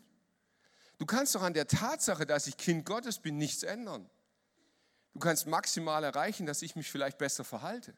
Du 0.98 1.06
kannst 1.06 1.36
doch 1.36 1.41
an 1.41 1.54
der 1.54 1.67
Tatsache, 1.67 2.26
dass 2.26 2.48
ich 2.48 2.56
Kind 2.56 2.86
Gottes 2.86 3.19
bin, 3.19 3.38
nichts 3.38 3.63
ändern. 3.63 4.10
Du 5.13 5.19
kannst 5.19 5.45
maximal 5.45 6.04
erreichen, 6.04 6.45
dass 6.45 6.62
ich 6.62 6.76
mich 6.76 6.89
vielleicht 6.89 7.17
besser 7.17 7.43
verhalte. 7.43 7.95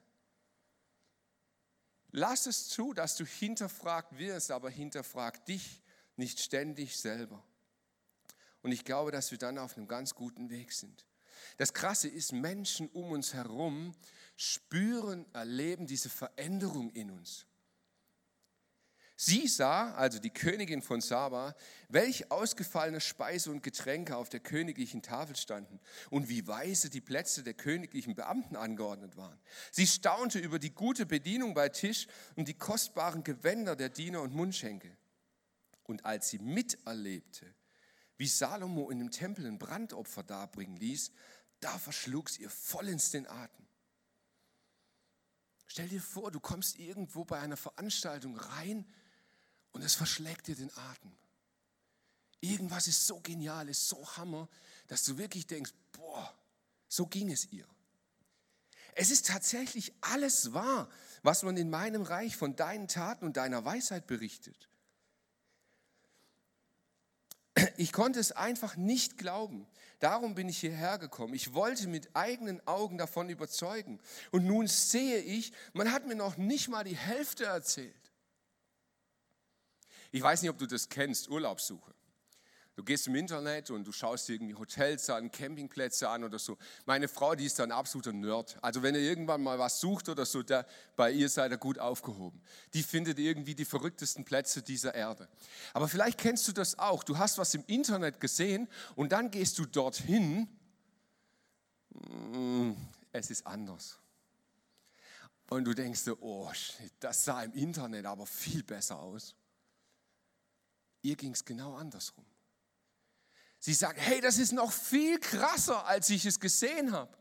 Lass 2.12 2.46
es 2.46 2.70
zu, 2.70 2.94
dass 2.94 3.16
du 3.16 3.26
hinterfragt 3.26 4.18
wirst, 4.18 4.52
aber 4.52 4.70
hinterfrag 4.70 5.46
dich 5.46 5.82
nicht 6.16 6.40
ständig 6.40 6.98
selber. 6.98 7.44
Und 8.62 8.72
ich 8.72 8.86
glaube, 8.86 9.12
dass 9.12 9.32
wir 9.32 9.38
dann 9.38 9.58
auf 9.58 9.78
einem 9.78 9.88
ganz 9.88 10.16
guten 10.16 10.50
Weg 10.50 10.72
sind. 10.72 11.06
Das 11.58 11.74
Krasse 11.74 12.08
ist, 12.08 12.32
Menschen 12.32 12.90
um 12.90 13.12
uns 13.12 13.34
herum 13.34 13.94
spüren, 14.38 15.26
erleben 15.34 15.88
diese 15.88 16.10
Veränderung 16.10 16.90
in 16.92 17.12
uns. 17.12 17.46
Sie 19.18 19.48
sah, 19.48 19.94
also 19.94 20.20
die 20.20 20.30
Königin 20.30 20.82
von 20.82 21.00
Saba, 21.00 21.56
welch 21.88 22.32
ausgefallene 22.32 23.00
Speise 23.00 23.50
und 23.50 23.64
Getränke 23.64 24.18
auf 24.18 24.28
der 24.28 24.42
königlichen 24.42 25.02
Tafel 25.02 25.38
standen 25.38 25.80
und 26.10 26.28
wie 26.28 26.46
weise 26.48 26.90
die 26.90 27.00
Plätze 27.00 27.42
der 27.42 27.54
königlichen 27.54 28.14
Beamten 28.14 28.58
angeordnet 28.58 29.16
waren. 29.16 29.40
Sie 29.72 29.88
staunte 29.88 30.40
über 30.40 30.60
die 30.60 30.76
gute 30.76 31.06
Bedienung 31.06 31.54
bei 31.54 31.70
Tisch 31.70 32.08
und 32.36 32.50
die 32.50 32.56
kostbaren 32.56 33.24
Gewänder 33.24 33.78
der 33.78 33.88
Diener 33.88 34.22
und 34.22 34.34
Mundschenke. 34.34 34.98
Und 35.84 36.04
als 36.04 36.30
sie 36.30 36.40
miterlebte, 36.40 37.56
wie 38.18 38.28
Salomo 38.28 38.90
in 38.90 39.00
dem 39.00 39.12
Tempel 39.12 39.46
ein 39.46 39.60
Brandopfer 39.60 40.24
darbringen 40.24 40.76
ließ, 40.76 41.12
da 41.62 41.78
verschlug 41.78 42.28
es 42.30 42.38
ihr 42.38 42.50
vollends 42.50 43.12
den 43.12 43.28
Atem. 43.28 43.66
Stell 45.68 45.88
dir 45.88 46.02
vor, 46.02 46.32
du 46.32 46.40
kommst 46.42 46.80
irgendwo 46.80 47.24
bei 47.24 47.40
einer 47.40 47.58
Veranstaltung 47.58 48.36
rein 48.38 48.86
und 49.76 49.82
es 49.82 49.94
verschlägt 49.94 50.48
dir 50.48 50.56
den 50.56 50.72
Atem. 50.78 51.12
Irgendwas 52.40 52.88
ist 52.88 53.06
so 53.06 53.20
genial, 53.20 53.68
ist 53.68 53.90
so 53.90 54.08
hammer, 54.16 54.48
dass 54.88 55.04
du 55.04 55.18
wirklich 55.18 55.48
denkst, 55.48 55.74
boah, 55.92 56.34
so 56.88 57.06
ging 57.06 57.30
es 57.30 57.52
ihr. 57.52 57.68
Es 58.94 59.12
ist 59.12 59.28
tatsächlich 59.28 59.92
alles 60.00 60.54
wahr, 60.54 60.90
was 61.24 61.44
man 61.44 61.58
in 61.58 61.70
meinem 61.70 62.04
Reich 62.04 62.38
von 62.38 62.56
deinen 62.56 62.88
Taten 62.88 63.26
und 63.26 63.36
deiner 63.36 63.66
Weisheit 63.66 64.08
berichtet. 64.08 64.70
Ich 67.76 67.92
konnte 67.92 68.22
es 68.22 68.32
einfach 68.32 68.78
nicht 68.78 69.18
glauben. 69.18 69.68
Darum 70.00 70.36
bin 70.36 70.48
ich 70.48 70.60
hierher 70.60 71.00
gekommen. 71.00 71.34
Ich 71.34 71.54
wollte 71.54 71.90
mit 71.90 72.16
eigenen 72.16 72.66
Augen 72.66 72.98
davon 72.98 73.28
überzeugen. 73.28 74.00
Und 74.32 74.46
nun 74.46 74.68
sehe 74.68 75.20
ich, 75.20 75.52
man 75.74 75.92
hat 75.92 76.08
mir 76.08 76.16
noch 76.16 76.38
nicht 76.38 76.70
mal 76.70 76.86
die 76.86 76.96
Hälfte 76.96 77.44
erzählt. 77.44 78.05
Ich 80.16 80.22
weiß 80.22 80.44
nicht, 80.44 80.50
ob 80.50 80.58
du 80.58 80.66
das 80.66 80.88
kennst, 80.88 81.28
Urlaubssuche. 81.28 81.94
Du 82.78 82.86
gehst 82.86 83.06
im 83.08 83.16
Internet 83.16 83.70
und 83.70 83.86
du 83.86 83.92
schaust 83.92 84.30
dir 84.30 84.36
irgendwie 84.36 84.56
Hotels 84.56 85.10
an, 85.10 85.30
Campingplätze 85.30 86.08
an 86.08 86.24
oder 86.24 86.40
so. 86.40 86.58
Meine 86.86 87.10
Frau, 87.10 87.36
die 87.36 87.48
ist 87.48 87.60
ein 87.60 87.74
absoluter 87.74 88.14
Nerd. 88.14 88.58
Also 88.62 88.82
wenn 88.82 88.96
ihr 88.96 89.02
irgendwann 89.02 89.44
mal 89.44 89.60
was 89.60 89.82
sucht 89.82 90.08
oder 90.08 90.26
so, 90.26 90.42
da, 90.42 90.66
bei 90.96 91.12
ihr 91.12 91.28
seid 91.28 91.52
ihr 91.52 91.58
gut 91.58 91.80
aufgehoben. 91.80 92.42
Die 92.74 92.82
findet 92.82 93.20
irgendwie 93.20 93.56
die 93.56 93.66
verrücktesten 93.66 94.24
Plätze 94.24 94.62
dieser 94.62 94.96
Erde. 94.96 95.28
Aber 95.74 95.90
vielleicht 95.90 96.18
kennst 96.18 96.48
du 96.48 96.54
das 96.54 96.80
auch. 96.80 97.04
Du 97.04 97.18
hast 97.18 97.38
was 97.38 97.54
im 97.54 97.66
Internet 97.68 98.22
gesehen 98.22 98.70
und 98.96 99.12
dann 99.12 99.32
gehst 99.32 99.60
du 99.60 99.66
dorthin. 99.66 100.48
Mm, 101.90 102.72
es 103.12 103.30
ist 103.32 103.46
anders. 103.46 104.00
Und 105.50 105.66
du 105.66 105.74
denkst 105.74 106.06
dir, 106.06 106.24
oh, 106.24 106.50
shit, 106.54 106.94
das 107.02 107.26
sah 107.26 107.44
im 107.44 107.52
Internet 107.52 108.06
aber 108.06 108.26
viel 108.26 108.64
besser 108.64 108.98
aus. 108.98 109.36
Ihr 111.06 111.16
ging 111.16 111.34
es 111.34 111.46
genau 111.46 111.76
andersrum. 111.76 112.26
Sie 113.60 113.76
sagt, 113.76 114.00
hey, 114.00 114.22
das 114.22 114.40
ist 114.40 114.54
noch 114.54 114.72
viel 114.72 115.20
krasser, 115.20 115.86
als 115.86 116.10
ich 116.10 116.26
es 116.26 116.40
gesehen 116.40 116.94
habe. 116.94 117.16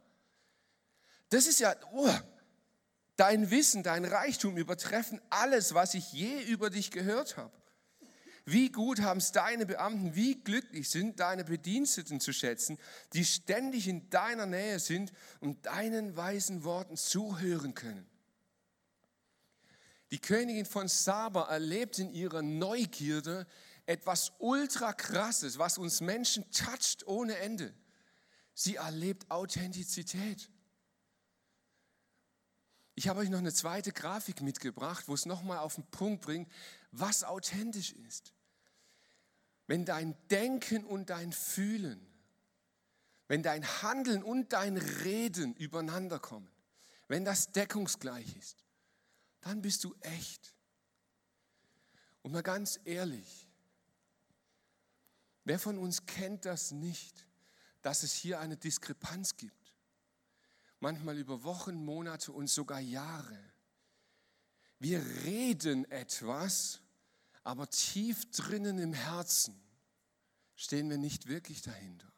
Das 1.29 1.47
ist 1.47 1.61
ja, 1.61 1.75
oh, 1.93 2.11
dein 3.17 3.51
Wissen, 3.51 3.83
dein 3.83 4.07
Reichtum 4.07 4.57
übertreffen 4.57 5.21
alles, 5.29 5.75
was 5.75 5.93
ich 5.93 6.15
je 6.15 6.45
über 6.45 6.71
dich 6.71 6.93
gehört 6.93 7.37
habe. 7.37 7.53
Wie 8.47 8.71
gut 8.71 9.03
haben 9.03 9.19
es 9.19 9.33
deine 9.33 9.67
Beamten, 9.67 10.15
wie 10.15 10.43
glücklich 10.43 10.89
sind 10.89 11.21
deine 11.21 11.45
Bediensteten 11.45 12.21
zu 12.21 12.33
schätzen, 12.33 12.79
die 13.13 13.27
ständig 13.27 13.87
in 13.87 14.09
deiner 14.09 14.47
Nähe 14.47 14.79
sind 14.79 15.13
und 15.41 15.67
deinen 15.67 16.17
weisen 16.17 16.65
Worten 16.65 16.97
zuhören 16.97 17.75
können. 17.75 18.07
Die 20.11 20.21
Königin 20.21 20.65
von 20.65 20.89
Saba 20.89 21.49
erlebt 21.51 21.99
in 21.99 22.13
ihrer 22.13 22.41
Neugierde 22.41 23.47
etwas 23.87 24.33
ultra 24.39 24.93
krasses, 24.93 25.59
was 25.59 25.79
uns 25.79 26.01
Menschen 26.01 26.51
toucht 26.51 27.07
ohne 27.07 27.37
Ende. 27.39 27.75
Sie 28.55 28.77
erlebt 28.77 29.31
Authentizität. 29.31 30.51
Ich 32.95 33.09
habe 33.09 33.21
euch 33.21 33.29
noch 33.29 33.39
eine 33.39 33.53
zweite 33.53 33.93
Grafik 33.93 34.41
mitgebracht, 34.41 35.09
wo 35.09 35.15
es 35.15 35.27
nochmal 35.27 35.59
auf 35.59 35.75
den 35.75 35.87
Punkt 35.91 36.23
bringt, 36.23 36.51
was 36.93 37.25
authentisch 37.25 37.93
ist. 37.93 38.33
Wenn 39.67 39.85
dein 39.85 40.17
Denken 40.29 40.85
und 40.85 41.11
dein 41.11 41.33
Fühlen 41.33 42.15
wenn 43.29 43.43
dein 43.43 43.65
Handeln 43.83 44.23
und 44.23 44.53
dein 44.53 44.77
Reden 44.77 45.55
übereinander 45.55 46.19
kommen, 46.19 46.49
wenn 47.09 47.25
das 47.25 47.53
deckungsgleich 47.53 48.37
ist, 48.37 48.65
dann 49.41 49.63
bist 49.63 49.85
du 49.85 49.95
echt. 50.01 50.55
Und 52.23 52.33
mal 52.33 52.43
ganz 52.43 52.81
ehrlich, 52.85 53.49
wer 55.45 55.59
von 55.59 55.79
uns 55.79 56.07
kennt 56.07 56.45
das 56.45 56.73
nicht, 56.73 57.27
dass 57.83 58.03
es 58.03 58.13
hier 58.13 58.41
eine 58.41 58.57
Diskrepanz 58.57 59.37
gibt? 59.37 59.75
Manchmal 60.81 61.19
über 61.19 61.45
Wochen, 61.45 61.85
Monate 61.85 62.33
und 62.33 62.49
sogar 62.49 62.81
Jahre. 62.81 63.39
Wir 64.79 65.05
reden 65.25 65.91
etwas, 65.91 66.81
aber 67.43 67.69
tief 67.71 68.31
drinnen 68.31 68.79
im 68.79 68.93
Herzen 68.93 69.61
stehen 70.57 70.91
wir 70.91 70.99
nicht 70.99 71.27
wirklich 71.27 71.63
dahinter. 71.63 72.11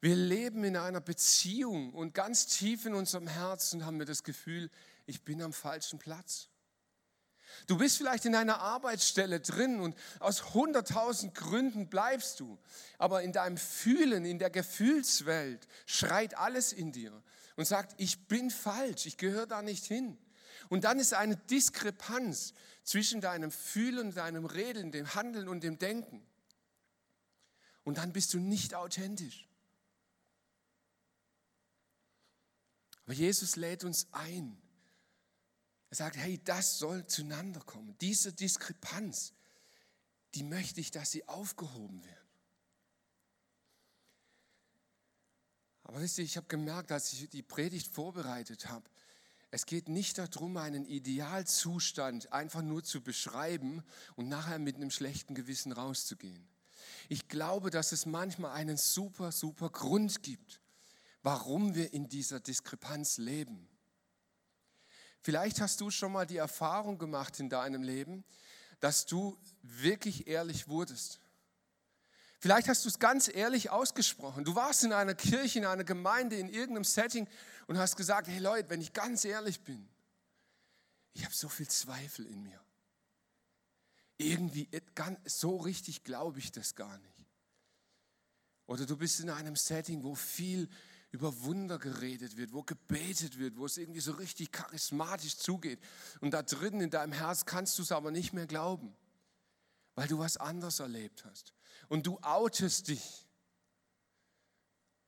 Wir 0.00 0.14
leben 0.14 0.62
in 0.64 0.76
einer 0.76 1.00
Beziehung 1.00 1.92
und 1.92 2.14
ganz 2.14 2.46
tief 2.46 2.84
in 2.84 2.94
unserem 2.94 3.26
Herzen 3.26 3.84
haben 3.84 3.98
wir 3.98 4.06
das 4.06 4.22
Gefühl, 4.22 4.70
ich 5.06 5.24
bin 5.24 5.42
am 5.42 5.52
falschen 5.52 5.98
Platz. 5.98 6.48
Du 7.66 7.78
bist 7.78 7.96
vielleicht 7.96 8.24
in 8.24 8.34
einer 8.34 8.60
Arbeitsstelle 8.60 9.40
drin 9.40 9.80
und 9.80 9.96
aus 10.20 10.54
hunderttausend 10.54 11.34
Gründen 11.34 11.88
bleibst 11.88 12.40
du. 12.40 12.58
Aber 12.98 13.22
in 13.22 13.32
deinem 13.32 13.56
Fühlen, 13.56 14.24
in 14.24 14.38
der 14.38 14.50
Gefühlswelt 14.50 15.66
schreit 15.86 16.36
alles 16.36 16.72
in 16.72 16.92
dir 16.92 17.22
und 17.56 17.66
sagt, 17.66 17.94
ich 17.98 18.28
bin 18.28 18.50
falsch, 18.50 19.06
ich 19.06 19.16
gehöre 19.16 19.46
da 19.46 19.62
nicht 19.62 19.84
hin. 19.84 20.18
Und 20.68 20.84
dann 20.84 20.98
ist 20.98 21.14
eine 21.14 21.36
Diskrepanz 21.36 22.52
zwischen 22.82 23.20
deinem 23.20 23.50
Fühlen, 23.50 24.14
deinem 24.14 24.46
Reden, 24.46 24.92
dem 24.92 25.14
Handeln 25.14 25.48
und 25.48 25.62
dem 25.62 25.78
Denken. 25.78 26.24
Und 27.84 27.98
dann 27.98 28.12
bist 28.12 28.34
du 28.34 28.38
nicht 28.38 28.74
authentisch. 28.74 29.48
Aber 33.04 33.14
Jesus 33.14 33.56
lädt 33.56 33.84
uns 33.84 34.08
ein. 34.12 34.60
Er 35.90 35.96
sagt, 35.96 36.16
hey, 36.16 36.40
das 36.42 36.78
soll 36.78 37.06
zueinander 37.06 37.60
kommen. 37.60 37.96
Diese 38.00 38.32
Diskrepanz, 38.32 39.32
die 40.34 40.42
möchte 40.42 40.80
ich, 40.80 40.90
dass 40.90 41.10
sie 41.10 41.26
aufgehoben 41.28 42.04
wird. 42.04 42.26
Aber 45.84 46.00
wisst 46.00 46.18
ihr, 46.18 46.24
ich 46.24 46.36
habe 46.36 46.48
gemerkt, 46.48 46.90
als 46.90 47.12
ich 47.12 47.28
die 47.30 47.42
Predigt 47.42 47.94
vorbereitet 47.94 48.68
habe, 48.68 48.90
es 49.52 49.64
geht 49.64 49.88
nicht 49.88 50.18
darum, 50.18 50.56
einen 50.56 50.84
Idealzustand 50.84 52.32
einfach 52.32 52.62
nur 52.62 52.82
zu 52.82 53.00
beschreiben 53.00 53.84
und 54.16 54.28
nachher 54.28 54.58
mit 54.58 54.76
einem 54.76 54.90
schlechten 54.90 55.34
Gewissen 55.34 55.70
rauszugehen. 55.70 56.48
Ich 57.08 57.28
glaube, 57.28 57.70
dass 57.70 57.92
es 57.92 58.04
manchmal 58.04 58.52
einen 58.52 58.76
super, 58.76 59.30
super 59.30 59.70
Grund 59.70 60.22
gibt, 60.24 60.60
warum 61.22 61.76
wir 61.76 61.92
in 61.92 62.08
dieser 62.08 62.40
Diskrepanz 62.40 63.18
leben. 63.18 63.68
Vielleicht 65.26 65.60
hast 65.60 65.80
du 65.80 65.90
schon 65.90 66.12
mal 66.12 66.24
die 66.24 66.36
Erfahrung 66.36 66.98
gemacht 66.98 67.40
in 67.40 67.48
deinem 67.48 67.82
Leben, 67.82 68.22
dass 68.78 69.06
du 69.06 69.36
wirklich 69.60 70.28
ehrlich 70.28 70.68
wurdest. 70.68 71.18
Vielleicht 72.38 72.68
hast 72.68 72.84
du 72.84 72.88
es 72.88 73.00
ganz 73.00 73.26
ehrlich 73.26 73.70
ausgesprochen. 73.70 74.44
Du 74.44 74.54
warst 74.54 74.84
in 74.84 74.92
einer 74.92 75.16
Kirche, 75.16 75.58
in 75.58 75.64
einer 75.64 75.82
Gemeinde, 75.82 76.36
in 76.36 76.48
irgendeinem 76.48 76.84
Setting 76.84 77.28
und 77.66 77.76
hast 77.76 77.96
gesagt, 77.96 78.28
hey 78.28 78.38
Leute, 78.38 78.70
wenn 78.70 78.80
ich 78.80 78.92
ganz 78.92 79.24
ehrlich 79.24 79.62
bin, 79.62 79.88
ich 81.12 81.24
habe 81.24 81.34
so 81.34 81.48
viel 81.48 81.66
Zweifel 81.66 82.24
in 82.24 82.44
mir. 82.44 82.60
Irgendwie 84.18 84.68
so 85.24 85.56
richtig 85.56 86.04
glaube 86.04 86.38
ich 86.38 86.52
das 86.52 86.76
gar 86.76 86.98
nicht. 86.98 87.26
Oder 88.66 88.86
du 88.86 88.96
bist 88.96 89.18
in 89.18 89.30
einem 89.30 89.56
Setting, 89.56 90.04
wo 90.04 90.14
viel 90.14 90.68
über 91.16 91.42
Wunder 91.44 91.78
geredet 91.78 92.36
wird, 92.36 92.52
wo 92.52 92.62
gebetet 92.62 93.38
wird, 93.38 93.56
wo 93.56 93.64
es 93.64 93.78
irgendwie 93.78 94.00
so 94.00 94.12
richtig 94.12 94.52
charismatisch 94.52 95.38
zugeht. 95.38 95.80
Und 96.20 96.32
da 96.32 96.42
drin 96.42 96.82
in 96.82 96.90
deinem 96.90 97.12
Herz 97.12 97.46
kannst 97.46 97.78
du 97.78 97.82
es 97.82 97.90
aber 97.90 98.10
nicht 98.10 98.34
mehr 98.34 98.46
glauben, 98.46 98.94
weil 99.94 100.08
du 100.08 100.18
was 100.18 100.36
anderes 100.36 100.78
erlebt 100.78 101.24
hast. 101.24 101.54
Und 101.88 102.06
du 102.06 102.18
outest 102.18 102.88
dich. 102.88 103.26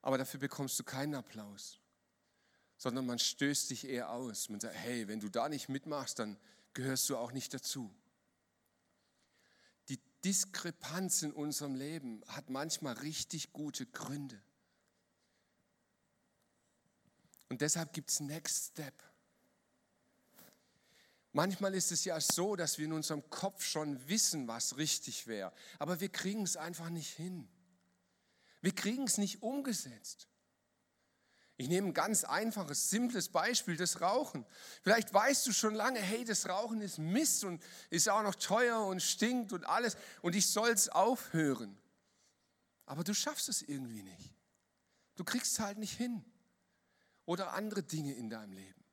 Aber 0.01 0.17
dafür 0.17 0.39
bekommst 0.39 0.79
du 0.79 0.83
keinen 0.83 1.13
Applaus, 1.13 1.79
sondern 2.77 3.05
man 3.05 3.19
stößt 3.19 3.69
dich 3.69 3.85
eher 3.87 4.09
aus. 4.09 4.49
Man 4.49 4.59
sagt, 4.59 4.75
hey, 4.75 5.07
wenn 5.07 5.19
du 5.19 5.29
da 5.29 5.47
nicht 5.47 5.69
mitmachst, 5.69 6.17
dann 6.17 6.39
gehörst 6.73 7.07
du 7.09 7.17
auch 7.17 7.33
nicht 7.33 7.53
dazu. 7.53 7.93
Die 9.89 9.99
Diskrepanz 10.25 11.21
in 11.21 11.33
unserem 11.33 11.75
Leben 11.75 12.23
hat 12.29 12.49
manchmal 12.49 12.95
richtig 12.95 13.53
gute 13.53 13.85
Gründe. 13.85 14.41
Und 17.49 17.61
deshalb 17.61 17.93
gibt 17.93 18.11
es 18.11 18.19
Next 18.19 18.67
Step. 18.71 18.93
Manchmal 21.31 21.75
ist 21.75 21.91
es 21.91 22.05
ja 22.05 22.19
so, 22.21 22.55
dass 22.55 22.77
wir 22.77 22.85
in 22.85 22.93
unserem 22.93 23.27
Kopf 23.29 23.63
schon 23.63 24.07
wissen, 24.07 24.47
was 24.47 24.77
richtig 24.77 25.27
wäre, 25.27 25.53
aber 25.77 25.99
wir 25.99 26.09
kriegen 26.09 26.43
es 26.43 26.57
einfach 26.57 26.89
nicht 26.89 27.13
hin. 27.13 27.47
Wir 28.61 28.73
kriegen 28.73 29.03
es 29.03 29.17
nicht 29.17 29.41
umgesetzt. 29.43 30.27
Ich 31.55 31.67
nehme 31.67 31.87
ein 31.87 31.93
ganz 31.93 32.23
einfaches, 32.23 32.89
simples 32.89 33.29
Beispiel, 33.29 33.75
das 33.75 33.99
Rauchen. 33.99 34.45
Vielleicht 34.81 35.13
weißt 35.13 35.45
du 35.45 35.51
schon 35.51 35.75
lange, 35.75 35.99
hey, 35.99 36.23
das 36.23 36.47
Rauchen 36.47 36.81
ist 36.81 36.97
Mist 36.97 37.43
und 37.43 37.61
ist 37.89 38.09
auch 38.09 38.23
noch 38.23 38.35
teuer 38.35 38.85
und 38.85 39.01
stinkt 39.01 39.51
und 39.51 39.65
alles 39.65 39.97
und 40.21 40.35
ich 40.35 40.47
soll 40.47 40.69
es 40.69 40.89
aufhören. 40.89 41.77
Aber 42.85 43.03
du 43.03 43.13
schaffst 43.13 43.49
es 43.49 43.61
irgendwie 43.61 44.03
nicht. 44.03 44.33
Du 45.15 45.23
kriegst 45.23 45.53
es 45.53 45.59
halt 45.59 45.77
nicht 45.77 45.95
hin 45.95 46.23
oder 47.29 47.53
andere 47.53 47.83
Dinge 47.83 48.13
in 48.15 48.27
deinem 48.27 48.53
Leben. 48.53 48.83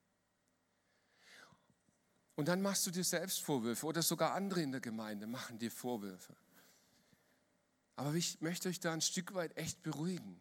Und 2.35 2.49
dann 2.49 2.61
machst 2.61 2.87
du 2.87 2.91
dir 2.91 3.03
selbst 3.03 3.41
Vorwürfe 3.41 3.87
oder 3.87 4.03
sogar 4.03 4.35
andere 4.35 4.61
in 4.61 4.73
der 4.73 4.83
Gemeinde 4.83 5.27
machen 5.27 5.59
dir 5.59 5.71
Vorwürfe. 5.71 6.37
Aber 7.95 8.13
ich 8.13 8.43
möchte 8.43 8.69
euch 8.69 8.79
da 8.79 8.93
ein 8.93 9.01
Stück 9.01 9.33
weit 9.33 9.57
echt 9.57 9.83
beruhigen. 9.83 10.39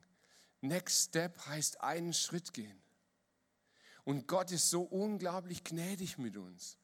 Next 0.60 1.08
Step 1.08 1.46
heißt 1.46 1.80
einen 1.80 2.12
Schritt 2.12 2.52
gehen. 2.52 2.78
Und 4.04 4.28
Gott 4.28 4.52
ist 4.52 4.70
so 4.70 4.82
unglaublich 4.82 5.64
gnädig 5.64 6.18
mit 6.18 6.36
uns. 6.36 6.78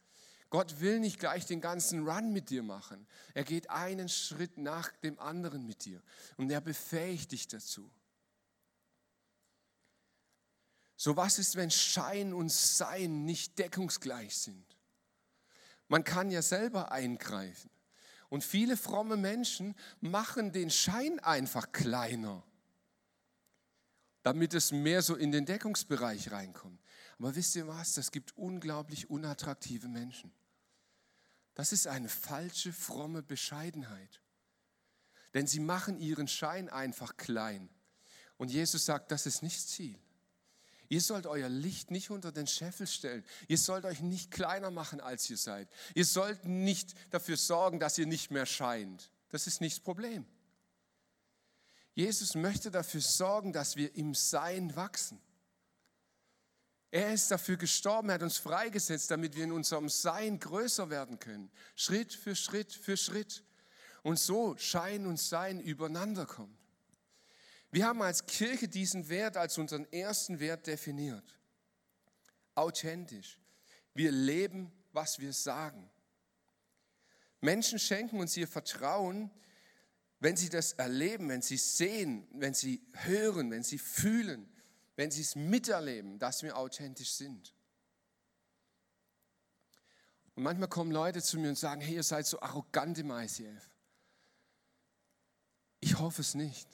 Gott 0.49 0.79
will 0.79 1.01
nicht 1.01 1.19
gleich 1.19 1.45
den 1.45 1.59
ganzen 1.59 2.07
Run 2.07 2.31
mit 2.31 2.49
dir 2.49 2.63
machen. 2.63 3.05
Er 3.33 3.43
geht 3.43 3.69
einen 3.69 4.07
Schritt 4.07 4.57
nach 4.57 4.93
dem 5.03 5.19
anderen 5.19 5.65
mit 5.65 5.83
dir. 5.83 6.01
Und 6.37 6.49
er 6.49 6.61
befähigt 6.61 7.33
dich 7.33 7.49
dazu. 7.49 7.91
So 11.01 11.17
was 11.17 11.39
ist, 11.39 11.55
wenn 11.55 11.71
Schein 11.71 12.31
und 12.31 12.51
Sein 12.51 13.25
nicht 13.25 13.57
deckungsgleich 13.57 14.37
sind? 14.37 14.77
Man 15.87 16.03
kann 16.03 16.29
ja 16.29 16.43
selber 16.43 16.91
eingreifen. 16.91 17.71
Und 18.29 18.43
viele 18.43 18.77
fromme 18.77 19.17
Menschen 19.17 19.73
machen 19.99 20.51
den 20.51 20.69
Schein 20.69 21.19
einfach 21.21 21.71
kleiner, 21.71 22.43
damit 24.21 24.53
es 24.53 24.71
mehr 24.71 25.01
so 25.01 25.15
in 25.15 25.31
den 25.31 25.47
Deckungsbereich 25.47 26.31
reinkommt. 26.31 26.79
Aber 27.17 27.33
wisst 27.33 27.55
ihr 27.55 27.67
was? 27.67 27.95
Das 27.95 28.11
gibt 28.11 28.37
unglaublich 28.37 29.09
unattraktive 29.09 29.87
Menschen. 29.87 30.31
Das 31.55 31.71
ist 31.71 31.87
eine 31.87 32.09
falsche, 32.09 32.71
fromme 32.71 33.23
Bescheidenheit. 33.23 34.21
Denn 35.33 35.47
sie 35.47 35.61
machen 35.61 35.97
ihren 35.97 36.27
Schein 36.27 36.69
einfach 36.69 37.17
klein. 37.17 37.71
Und 38.37 38.51
Jesus 38.51 38.85
sagt, 38.85 39.11
das 39.11 39.25
ist 39.25 39.41
nicht 39.41 39.67
Ziel. 39.67 39.99
Ihr 40.91 40.99
sollt 40.99 41.25
euer 41.25 41.47
Licht 41.47 41.89
nicht 41.89 42.09
unter 42.09 42.33
den 42.33 42.47
Scheffel 42.47 42.85
stellen. 42.85 43.23
Ihr 43.47 43.57
sollt 43.57 43.85
euch 43.85 44.01
nicht 44.01 44.29
kleiner 44.29 44.71
machen, 44.71 44.99
als 44.99 45.29
ihr 45.29 45.37
seid. 45.37 45.69
Ihr 45.95 46.03
sollt 46.03 46.43
nicht 46.43 46.95
dafür 47.11 47.37
sorgen, 47.37 47.79
dass 47.79 47.97
ihr 47.97 48.05
nicht 48.05 48.29
mehr 48.29 48.45
scheint. 48.45 49.09
Das 49.29 49.47
ist 49.47 49.61
nicht 49.61 49.77
das 49.77 49.83
Problem. 49.85 50.25
Jesus 51.93 52.35
möchte 52.35 52.71
dafür 52.71 52.99
sorgen, 52.99 53.53
dass 53.53 53.77
wir 53.77 53.95
im 53.95 54.13
Sein 54.13 54.75
wachsen. 54.75 55.21
Er 56.89 57.13
ist 57.13 57.31
dafür 57.31 57.55
gestorben, 57.55 58.09
er 58.09 58.15
hat 58.15 58.23
uns 58.23 58.35
freigesetzt, 58.35 59.11
damit 59.11 59.37
wir 59.37 59.45
in 59.45 59.53
unserem 59.53 59.87
Sein 59.87 60.41
größer 60.41 60.89
werden 60.89 61.19
können. 61.19 61.49
Schritt 61.77 62.13
für 62.13 62.35
Schritt 62.35 62.73
für 62.73 62.97
Schritt. 62.97 63.45
Und 64.03 64.19
so 64.19 64.57
Schein 64.57 65.05
und 65.05 65.21
Sein 65.21 65.61
übereinander 65.61 66.25
kommen. 66.25 66.57
Wir 67.71 67.85
haben 67.85 68.01
als 68.01 68.25
Kirche 68.25 68.67
diesen 68.67 69.07
Wert 69.07 69.37
als 69.37 69.57
unseren 69.57 69.91
ersten 69.93 70.39
Wert 70.39 70.67
definiert. 70.67 71.39
Authentisch. 72.53 73.39
Wir 73.93 74.11
leben, 74.11 74.71
was 74.91 75.19
wir 75.19 75.31
sagen. 75.31 75.89
Menschen 77.39 77.79
schenken 77.79 78.19
uns 78.19 78.35
ihr 78.35 78.47
Vertrauen, 78.47 79.31
wenn 80.19 80.35
sie 80.35 80.49
das 80.49 80.73
erleben, 80.73 81.29
wenn 81.29 81.41
sie 81.41 81.57
sehen, 81.57 82.27
wenn 82.33 82.53
sie 82.53 82.85
hören, 82.93 83.49
wenn 83.49 83.63
sie 83.63 83.79
fühlen, 83.79 84.47
wenn 84.95 85.09
sie 85.09 85.21
es 85.21 85.35
miterleben, 85.35 86.19
dass 86.19 86.43
wir 86.43 86.57
authentisch 86.57 87.13
sind. 87.13 87.55
Und 90.35 90.43
manchmal 90.43 90.69
kommen 90.69 90.91
Leute 90.91 91.21
zu 91.21 91.39
mir 91.39 91.49
und 91.49 91.57
sagen, 91.57 91.81
hey, 91.81 91.95
ihr 91.95 92.03
seid 92.03 92.27
so 92.27 92.39
arrogant 92.41 92.97
im 92.99 93.11
ICF. 93.11 93.69
Ich 95.79 95.97
hoffe 95.97 96.21
es 96.21 96.35
nicht. 96.35 96.67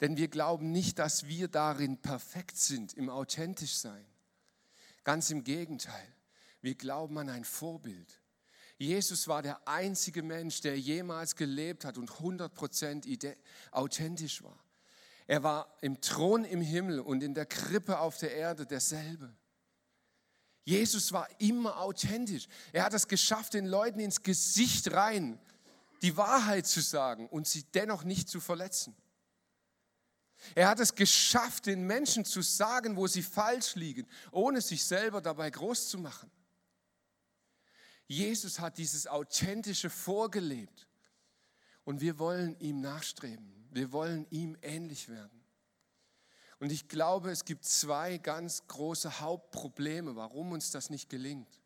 Denn 0.00 0.16
wir 0.16 0.28
glauben 0.28 0.70
nicht, 0.70 0.98
dass 0.98 1.26
wir 1.26 1.48
darin 1.48 1.98
perfekt 1.98 2.56
sind, 2.56 2.94
im 2.94 3.10
authentisch 3.10 3.76
sein. 3.76 4.06
Ganz 5.04 5.30
im 5.30 5.44
Gegenteil. 5.44 6.14
Wir 6.60 6.74
glauben 6.74 7.18
an 7.18 7.28
ein 7.28 7.44
Vorbild. 7.44 8.20
Jesus 8.78 9.26
war 9.26 9.42
der 9.42 9.66
einzige 9.66 10.22
Mensch, 10.22 10.60
der 10.60 10.78
jemals 10.78 11.34
gelebt 11.34 11.84
hat 11.84 11.98
und 11.98 12.10
100% 12.10 13.36
authentisch 13.72 14.42
war. 14.42 14.58
Er 15.26 15.42
war 15.42 15.76
im 15.80 16.00
Thron 16.00 16.44
im 16.44 16.60
Himmel 16.60 17.00
und 17.00 17.22
in 17.22 17.34
der 17.34 17.46
Krippe 17.46 17.98
auf 17.98 18.18
der 18.18 18.34
Erde 18.34 18.66
derselbe. 18.66 19.34
Jesus 20.64 21.12
war 21.12 21.28
immer 21.40 21.80
authentisch. 21.80 22.46
Er 22.72 22.84
hat 22.84 22.94
es 22.94 23.08
geschafft, 23.08 23.54
den 23.54 23.66
Leuten 23.66 24.00
ins 24.00 24.22
Gesicht 24.22 24.92
rein 24.92 25.40
die 26.02 26.16
Wahrheit 26.16 26.66
zu 26.66 26.80
sagen 26.80 27.28
und 27.28 27.46
sie 27.46 27.64
dennoch 27.74 28.04
nicht 28.04 28.28
zu 28.28 28.40
verletzen. 28.40 28.94
Er 30.54 30.68
hat 30.68 30.80
es 30.80 30.94
geschafft, 30.94 31.66
den 31.66 31.86
Menschen 31.86 32.24
zu 32.24 32.42
sagen, 32.42 32.96
wo 32.96 33.06
sie 33.06 33.22
falsch 33.22 33.74
liegen, 33.74 34.06
ohne 34.30 34.60
sich 34.60 34.84
selber 34.84 35.20
dabei 35.20 35.50
groß 35.50 35.88
zu 35.88 35.98
machen. 35.98 36.30
Jesus 38.06 38.58
hat 38.58 38.78
dieses 38.78 39.06
Authentische 39.06 39.90
vorgelebt 39.90 40.88
und 41.84 42.00
wir 42.00 42.18
wollen 42.18 42.58
ihm 42.60 42.80
nachstreben. 42.80 43.68
Wir 43.70 43.92
wollen 43.92 44.26
ihm 44.30 44.56
ähnlich 44.62 45.08
werden. 45.08 45.44
Und 46.58 46.72
ich 46.72 46.88
glaube, 46.88 47.30
es 47.30 47.44
gibt 47.44 47.64
zwei 47.64 48.18
ganz 48.18 48.66
große 48.66 49.20
Hauptprobleme, 49.20 50.16
warum 50.16 50.52
uns 50.52 50.70
das 50.70 50.90
nicht 50.90 51.08
gelingt. 51.08 51.60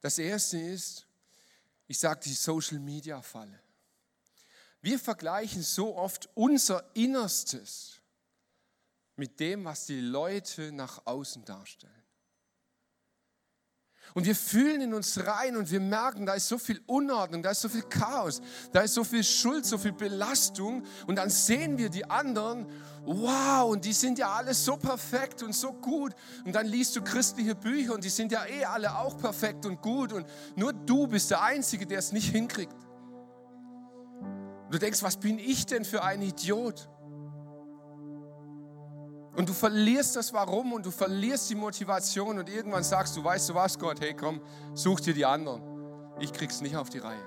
Das 0.00 0.18
erste 0.18 0.58
ist, 0.58 1.06
ich 1.88 1.98
sage 1.98 2.20
die 2.24 2.34
Social-Media-Falle. 2.34 3.60
Wir 4.86 5.00
vergleichen 5.00 5.62
so 5.62 5.96
oft 5.96 6.28
unser 6.34 6.84
Innerstes 6.94 8.00
mit 9.16 9.40
dem, 9.40 9.64
was 9.64 9.86
die 9.86 9.98
Leute 9.98 10.70
nach 10.70 11.04
außen 11.06 11.44
darstellen. 11.44 11.92
Und 14.14 14.26
wir 14.26 14.36
fühlen 14.36 14.80
in 14.80 14.94
uns 14.94 15.26
rein 15.26 15.56
und 15.56 15.72
wir 15.72 15.80
merken, 15.80 16.24
da 16.24 16.34
ist 16.34 16.46
so 16.46 16.56
viel 16.56 16.80
Unordnung, 16.86 17.42
da 17.42 17.50
ist 17.50 17.62
so 17.62 17.68
viel 17.68 17.82
Chaos, 17.82 18.40
da 18.70 18.82
ist 18.82 18.94
so 18.94 19.02
viel 19.02 19.24
Schuld, 19.24 19.66
so 19.66 19.76
viel 19.76 19.90
Belastung. 19.92 20.84
Und 21.08 21.16
dann 21.16 21.30
sehen 21.30 21.78
wir 21.78 21.88
die 21.88 22.08
anderen, 22.08 22.70
wow, 23.02 23.68
und 23.68 23.84
die 23.84 23.92
sind 23.92 24.20
ja 24.20 24.30
alle 24.34 24.54
so 24.54 24.76
perfekt 24.76 25.42
und 25.42 25.52
so 25.52 25.72
gut. 25.72 26.14
Und 26.44 26.54
dann 26.54 26.66
liest 26.66 26.94
du 26.94 27.02
christliche 27.02 27.56
Bücher 27.56 27.92
und 27.92 28.04
die 28.04 28.08
sind 28.08 28.30
ja 28.30 28.46
eh 28.46 28.64
alle 28.64 28.96
auch 28.96 29.18
perfekt 29.18 29.66
und 29.66 29.82
gut. 29.82 30.12
Und 30.12 30.28
nur 30.54 30.72
du 30.72 31.08
bist 31.08 31.32
der 31.32 31.42
Einzige, 31.42 31.88
der 31.88 31.98
es 31.98 32.12
nicht 32.12 32.30
hinkriegt. 32.30 32.85
Und 34.66 34.74
du 34.74 34.78
denkst, 34.78 35.02
was 35.02 35.16
bin 35.16 35.38
ich 35.38 35.64
denn 35.66 35.84
für 35.84 36.02
ein 36.02 36.20
Idiot? 36.22 36.88
Und 39.36 39.48
du 39.48 39.52
verlierst 39.52 40.16
das 40.16 40.32
Warum 40.32 40.72
und 40.72 40.84
du 40.84 40.90
verlierst 40.90 41.50
die 41.50 41.54
Motivation 41.54 42.38
und 42.38 42.48
irgendwann 42.48 42.82
sagst 42.82 43.16
du, 43.16 43.22
weißt 43.22 43.50
du 43.50 43.54
was, 43.54 43.78
Gott, 43.78 44.00
hey 44.00 44.14
komm, 44.14 44.40
such 44.74 45.00
dir 45.00 45.14
die 45.14 45.26
anderen. 45.26 45.62
Ich 46.18 46.32
krieg's 46.32 46.60
nicht 46.62 46.76
auf 46.76 46.88
die 46.88 46.98
Reihe. 46.98 47.22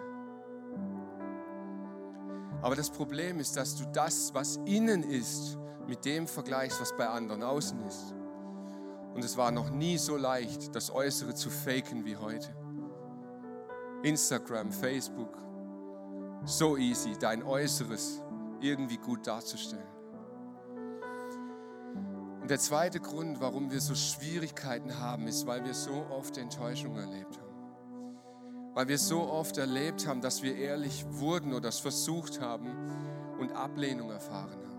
Aber 2.62 2.76
das 2.76 2.90
Problem 2.90 3.40
ist, 3.40 3.56
dass 3.56 3.76
du 3.76 3.86
das, 3.94 4.34
was 4.34 4.58
innen 4.66 5.04
ist, 5.04 5.58
mit 5.88 6.04
dem 6.04 6.28
vergleichst, 6.28 6.82
was 6.82 6.96
bei 6.98 7.08
anderen 7.08 7.44
außen 7.44 7.80
ist. 7.88 8.16
Und 9.14 9.24
es 9.24 9.38
war 9.38 9.52
noch 9.52 9.70
nie 9.70 9.98
so 9.98 10.18
leicht, 10.18 10.76
das 10.76 10.92
Äußere 10.92 11.36
zu 11.36 11.50
faken 11.50 12.06
wie 12.06 12.18
heute. 12.18 12.54
Instagram, 14.04 14.72
Facebook, 14.72 15.38
so 16.46 16.78
easy, 16.78 17.16
dein 17.20 17.44
Äußeres 17.44 18.24
irgendwie 18.62 18.98
gut 18.98 19.28
darzustellen. 19.28 19.88
Und 22.42 22.50
der 22.50 22.60
zweite 22.60 23.00
Grund, 23.00 23.40
warum 23.42 23.72
wir 23.72 23.80
so 23.80 23.94
Schwierigkeiten 23.94 25.00
haben, 25.00 25.28
ist, 25.28 25.46
weil 25.46 25.64
wir 25.64 25.74
so 25.74 26.06
oft 26.10 26.38
Enttäuschung 26.38 26.98
erlebt 26.98 27.38
haben. 27.38 28.74
Weil 28.74 28.88
wir 28.88 28.98
so 28.98 29.30
oft 29.30 29.58
erlebt 29.58 30.08
haben, 30.08 30.22
dass 30.22 30.42
wir 30.42 30.56
ehrlich 30.56 31.06
wurden 31.10 31.54
oder 31.54 31.70
es 31.70 31.80
versucht 31.80 32.42
haben 32.42 32.72
und 33.40 33.52
Ablehnung 33.52 34.10
erfahren 34.10 34.52
haben. 34.52 34.70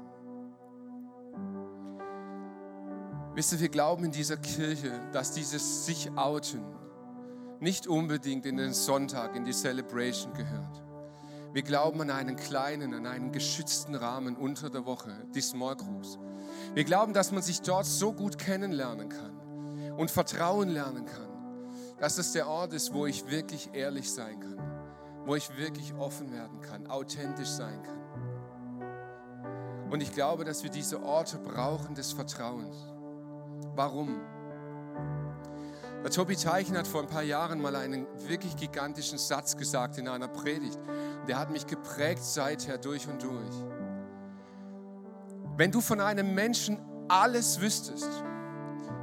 Wisst 3.35 3.53
ihr, 3.53 3.61
wir 3.61 3.69
glauben 3.69 4.05
in 4.05 4.11
dieser 4.11 4.37
Kirche, 4.37 5.01
dass 5.13 5.33
dieses 5.33 5.87
sich 5.87 6.11
outen 6.17 6.65
nicht 7.61 7.87
unbedingt 7.87 8.47
in 8.47 8.57
den 8.57 8.73
Sonntag, 8.73 9.37
in 9.37 9.45
die 9.45 9.53
Celebration 9.53 10.33
gehört. 10.35 10.83
Wir 11.53 11.63
glauben 11.63 12.01
an 12.03 12.11
einen 12.11 12.37
kleinen, 12.37 12.95
an 12.95 13.07
einen 13.07 13.33
geschützten 13.33 13.95
Rahmen 13.95 14.37
unter 14.37 14.71
der 14.71 14.87
Woche, 14.87 15.13
die 15.35 15.41
Small 15.41 15.77
Groups 15.77 16.19
wir 16.75 16.85
glauben, 16.85 17.13
dass 17.13 17.33
man 17.33 17.43
sich 17.43 17.63
dort 17.63 17.87
so 17.87 18.13
gut 18.13 18.39
kennenlernen 18.39 19.09
kann 19.09 19.95
und 19.97 20.11
Vertrauen 20.11 20.69
lernen 20.69 21.05
kann, 21.05 21.29
dass 21.99 22.19
es 22.19 22.33
der 22.33 22.49
Ort 22.49 22.73
ist, 22.73 22.93
wo 22.93 23.07
ich 23.07 23.29
wirklich 23.29 23.71
ehrlich 23.73 24.13
sein 24.13 24.39
kann, 24.41 24.59
wo 25.27 25.35
ich 25.35 25.57
wirklich 25.57 25.95
offen 25.95 26.33
werden 26.33 26.61
kann, 26.61 26.87
authentisch 26.87 27.49
sein 27.49 27.83
kann. 27.83 27.99
Und 29.91 30.03
ich 30.03 30.13
glaube, 30.13 30.45
dass 30.45 30.63
wir 30.63 30.71
diese 30.71 31.03
Orte 31.03 31.39
brauchen 31.39 31.97
des 31.97 32.13
Vertrauens. 32.13 32.77
Warum? 33.75 34.21
Der 36.03 36.11
Tobi 36.11 36.35
Teichen 36.35 36.79
hat 36.79 36.87
vor 36.87 37.03
ein 37.03 37.09
paar 37.09 37.23
Jahren 37.23 37.61
mal 37.61 37.77
einen 37.77 38.07
wirklich 38.27 38.57
gigantischen 38.57 39.19
Satz 39.19 39.57
gesagt 39.57 39.99
in 39.99 40.09
einer 40.09 40.29
Predigt. 40.29 40.79
Der 41.29 41.39
hat 41.39 41.51
mich 41.51 41.67
geprägt 41.67 42.25
seither 42.25 42.79
durch 42.79 43.07
und 43.07 43.23
durch. 43.23 43.55
Wenn 45.59 45.71
du 45.71 45.83
von 45.83 46.01
einem 46.01 46.35
Menschen 46.35 46.79
alles 47.09 47.61
wüsstest, 47.61 48.09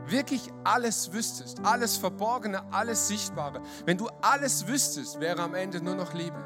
wirklich 0.07 0.51
alles 0.63 1.13
wüsstest, 1.13 1.59
alles 1.63 1.97
Verborgene, 1.97 2.63
alles 2.73 3.07
Sichtbare, 3.07 3.61
wenn 3.85 3.99
du 3.99 4.09
alles 4.21 4.67
wüsstest, 4.67 5.19
wäre 5.19 5.43
am 5.43 5.53
Ende 5.53 5.79
nur 5.79 5.93
noch 5.93 6.15
Liebe. 6.15 6.43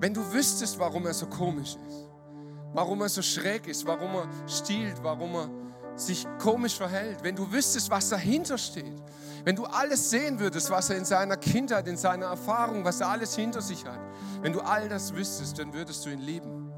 Wenn 0.00 0.12
du 0.12 0.20
wüsstest, 0.34 0.78
warum 0.78 1.06
er 1.06 1.14
so 1.14 1.26
komisch 1.26 1.76
ist, 1.88 2.10
warum 2.74 3.00
er 3.00 3.08
so 3.08 3.22
schräg 3.22 3.66
ist, 3.68 3.86
warum 3.86 4.16
er 4.16 4.28
stiehlt, 4.46 5.02
warum 5.02 5.34
er 5.34 5.63
sich 5.96 6.26
komisch 6.38 6.76
verhält, 6.76 7.22
wenn 7.22 7.36
du 7.36 7.50
wüsstest, 7.50 7.90
was 7.90 8.08
dahinter 8.08 8.58
steht, 8.58 9.02
wenn 9.44 9.56
du 9.56 9.64
alles 9.64 10.10
sehen 10.10 10.40
würdest, 10.40 10.70
was 10.70 10.90
er 10.90 10.96
in 10.96 11.04
seiner 11.04 11.36
Kindheit, 11.36 11.86
in 11.86 11.96
seiner 11.96 12.26
Erfahrung, 12.26 12.84
was 12.84 13.00
er 13.00 13.08
alles 13.08 13.36
hinter 13.36 13.60
sich 13.60 13.84
hat, 13.84 14.00
wenn 14.42 14.52
du 14.52 14.60
all 14.60 14.88
das 14.88 15.14
wüsstest, 15.14 15.58
dann 15.58 15.72
würdest 15.72 16.04
du 16.04 16.10
ihn 16.10 16.20
lieben. 16.20 16.72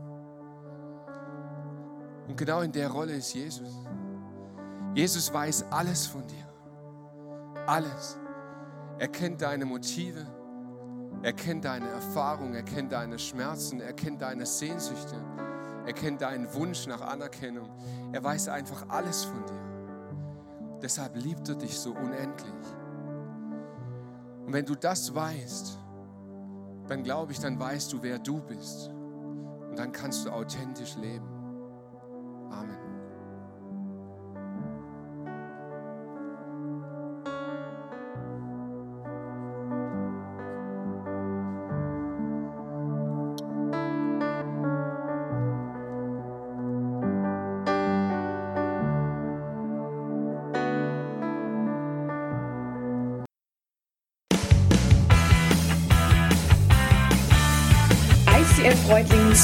Und 2.28 2.36
genau 2.36 2.60
in 2.62 2.72
der 2.72 2.90
Rolle 2.90 3.14
ist 3.14 3.32
Jesus. 3.34 3.70
Jesus 4.94 5.32
weiß 5.32 5.66
alles 5.70 6.06
von 6.06 6.26
dir. 6.26 6.46
Alles. 7.66 8.18
Er 8.98 9.08
kennt 9.08 9.42
deine 9.42 9.64
Motive. 9.64 10.26
Er 11.22 11.32
kennt 11.32 11.64
deine 11.64 11.88
Erfahrungen. 11.88 12.54
Er 12.54 12.62
kennt 12.62 12.92
deine 12.92 13.18
Schmerzen. 13.18 13.80
Er 13.80 13.92
kennt 13.92 14.22
deine 14.22 14.46
Sehnsüchte. 14.46 15.16
Er 15.86 15.92
kennt 15.92 16.20
deinen 16.20 16.52
Wunsch 16.52 16.86
nach 16.88 17.00
Anerkennung. 17.00 17.70
Er 18.12 18.22
weiß 18.22 18.48
einfach 18.48 18.88
alles 18.88 19.24
von 19.24 19.44
dir. 19.46 20.78
Deshalb 20.82 21.16
liebt 21.16 21.48
er 21.48 21.54
dich 21.54 21.78
so 21.78 21.92
unendlich. 21.92 22.52
Und 24.44 24.52
wenn 24.52 24.66
du 24.66 24.74
das 24.74 25.14
weißt, 25.14 25.78
dann 26.88 27.02
glaube 27.02 27.32
ich, 27.32 27.40
dann 27.40 27.58
weißt 27.58 27.92
du, 27.92 28.02
wer 28.02 28.18
du 28.18 28.40
bist. 28.40 28.88
Und 28.88 29.78
dann 29.78 29.92
kannst 29.92 30.26
du 30.26 30.30
authentisch 30.30 30.96
leben. 30.96 31.35